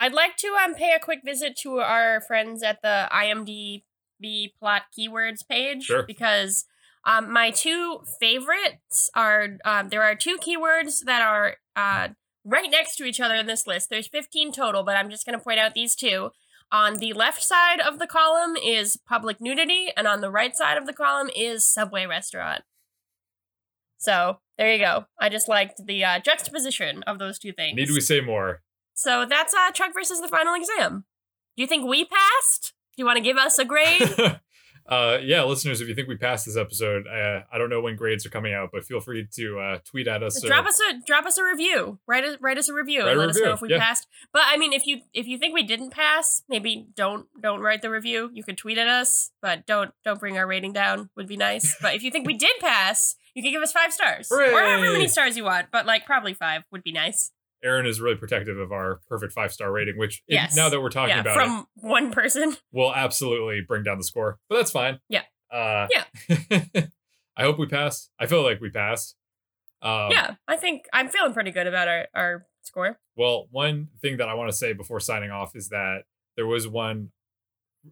[0.00, 4.82] I'd like to um pay a quick visit to our friends at the IMDb plot
[4.98, 6.04] keywords page Sure.
[6.04, 6.64] because
[7.08, 12.08] um my two favorites are um there are two keywords that are uh
[12.44, 13.90] right next to each other in this list.
[13.90, 16.30] There's 15 total, but I'm just going to point out these two.
[16.70, 20.76] On the left side of the column is public nudity, and on the right side
[20.76, 22.62] of the column is Subway restaurant.
[23.96, 25.06] So there you go.
[25.18, 27.76] I just liked the uh, juxtaposition of those two things.
[27.76, 28.62] Need we say more?
[28.94, 31.04] So that's uh, Chuck versus the final exam.
[31.56, 32.74] Do you think we passed?
[32.96, 34.14] Do you want to give us a grade?
[34.88, 37.94] uh, yeah, listeners, if you think we passed this episode, uh, I don't know when
[37.94, 40.42] grades are coming out, but feel free to uh, tweet at us.
[40.42, 41.98] drop or- us a drop us a review.
[42.06, 43.78] Write us write us a review and a let us know if we yeah.
[43.78, 44.06] passed.
[44.32, 47.82] But I mean, if you if you think we didn't pass, maybe don't don't write
[47.82, 48.30] the review.
[48.32, 51.10] You can tweet at us, but don't don't bring our rating down.
[51.16, 51.76] Would be nice.
[51.82, 54.90] but if you think we did pass, you can give us five stars or however
[54.90, 55.66] many stars you want.
[55.70, 57.30] But like probably five would be nice.
[57.62, 60.90] Erin is really protective of our perfect five star rating, which it- now that we're
[60.90, 62.56] talking yeah, about from one person.
[62.72, 64.38] will absolutely bring down the score.
[64.48, 65.00] But that's fine.
[65.08, 65.22] Yeah.
[65.52, 66.64] Uh, Yeah.
[67.36, 68.10] I hope we passed.
[68.18, 69.14] I feel like we passed.
[69.80, 72.98] Um, yeah, I think I'm feeling pretty good about our our score.
[73.16, 76.02] Well, one thing that I want to say before signing off is that
[76.36, 77.10] there was one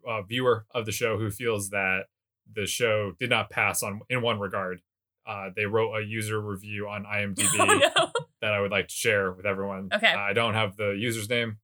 [0.07, 2.07] uh, viewer of the show who feels that
[2.53, 4.81] the show did not pass on in one regard.
[5.27, 7.65] Uh, they wrote a user review on IMDb oh
[7.97, 8.13] no.
[8.41, 9.89] that I would like to share with everyone.
[9.93, 10.13] Okay.
[10.13, 11.59] Uh, I don't have the user's name,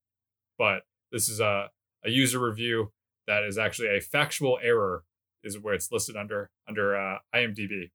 [0.58, 0.82] but
[1.12, 1.70] this is a,
[2.04, 2.92] a user review
[3.26, 5.04] that is actually a factual error,
[5.44, 7.90] is where it's listed under under uh, IMDb.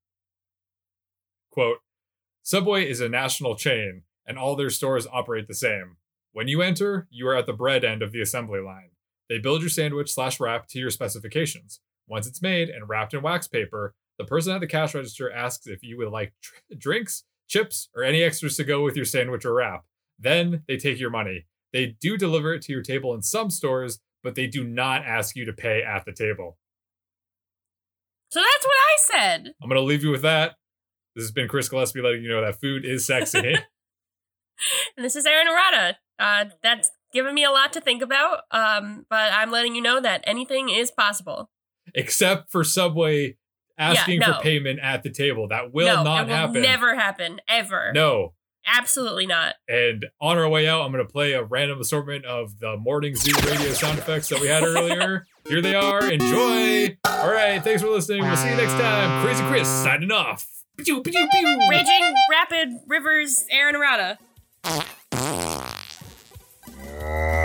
[1.52, 1.80] Quote:
[2.44, 5.98] Subway is a national chain, and all their stores operate the same.
[6.32, 8.92] When you enter, you are at the bread end of the assembly line.
[9.28, 11.82] They build your sandwich slash wrap to your specifications.
[12.08, 15.68] Once it's made and wrapped in wax paper, the person at the cash register asks
[15.68, 19.46] if you would like tr- drinks, chips, or any extras to go with your sandwich
[19.46, 19.86] or wrap.
[20.20, 21.46] Then they take your money.
[21.74, 25.36] They do deliver it to your table in some stores, but they do not ask
[25.36, 26.58] you to pay at the table.
[28.32, 29.54] So that's what I said.
[29.62, 30.56] I'm going to leave you with that.
[31.16, 33.40] This has been Chris Gillespie letting you know that food is sexy.
[33.40, 33.64] And
[34.98, 35.96] this is Erin Arata.
[36.20, 38.42] Uh, that's given me a lot to think about.
[38.52, 41.50] Um, but I'm letting you know that anything is possible.
[41.96, 43.38] Except for Subway
[43.78, 44.34] asking no.
[44.34, 45.48] for payment at the table.
[45.48, 46.62] That will no, not it will happen.
[46.62, 47.92] never happen ever.
[47.94, 48.34] No.
[48.66, 49.56] absolutely not.
[49.68, 53.16] And on our way out, I'm going to play a random assortment of the Morning
[53.16, 55.26] Zoo radio sound effects that we had earlier.
[55.48, 56.04] Here they are.
[56.12, 56.98] Enjoy.
[57.06, 57.64] All right.
[57.64, 58.24] Thanks for listening.
[58.24, 59.26] We'll see you next time.
[59.26, 60.46] Crazy Chris signing off.
[60.78, 61.60] Pew, pew, pew.
[61.70, 64.18] Raging Rapid Rivers Erin Arata.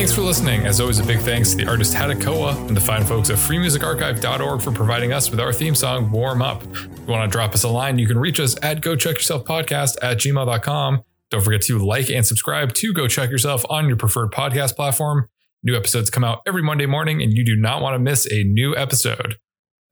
[0.00, 0.66] Thanks for listening.
[0.66, 4.62] As always, a big thanks to the artist Hatakoa and the fine folks at freemusicarchive.org
[4.62, 6.62] for providing us with our theme song, Warm Up.
[6.72, 9.16] If you want to drop us a line, you can reach us at go chuck
[9.16, 11.02] yourself podcast at gmail.com.
[11.30, 15.28] Don't forget to like and subscribe to Go Chuck Yourself on your preferred podcast platform.
[15.62, 18.42] New episodes come out every Monday morning, and you do not want to miss a
[18.42, 19.36] new episode.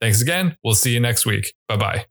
[0.01, 0.57] Thanks again.
[0.63, 1.53] We'll see you next week.
[1.67, 2.05] Bye bye.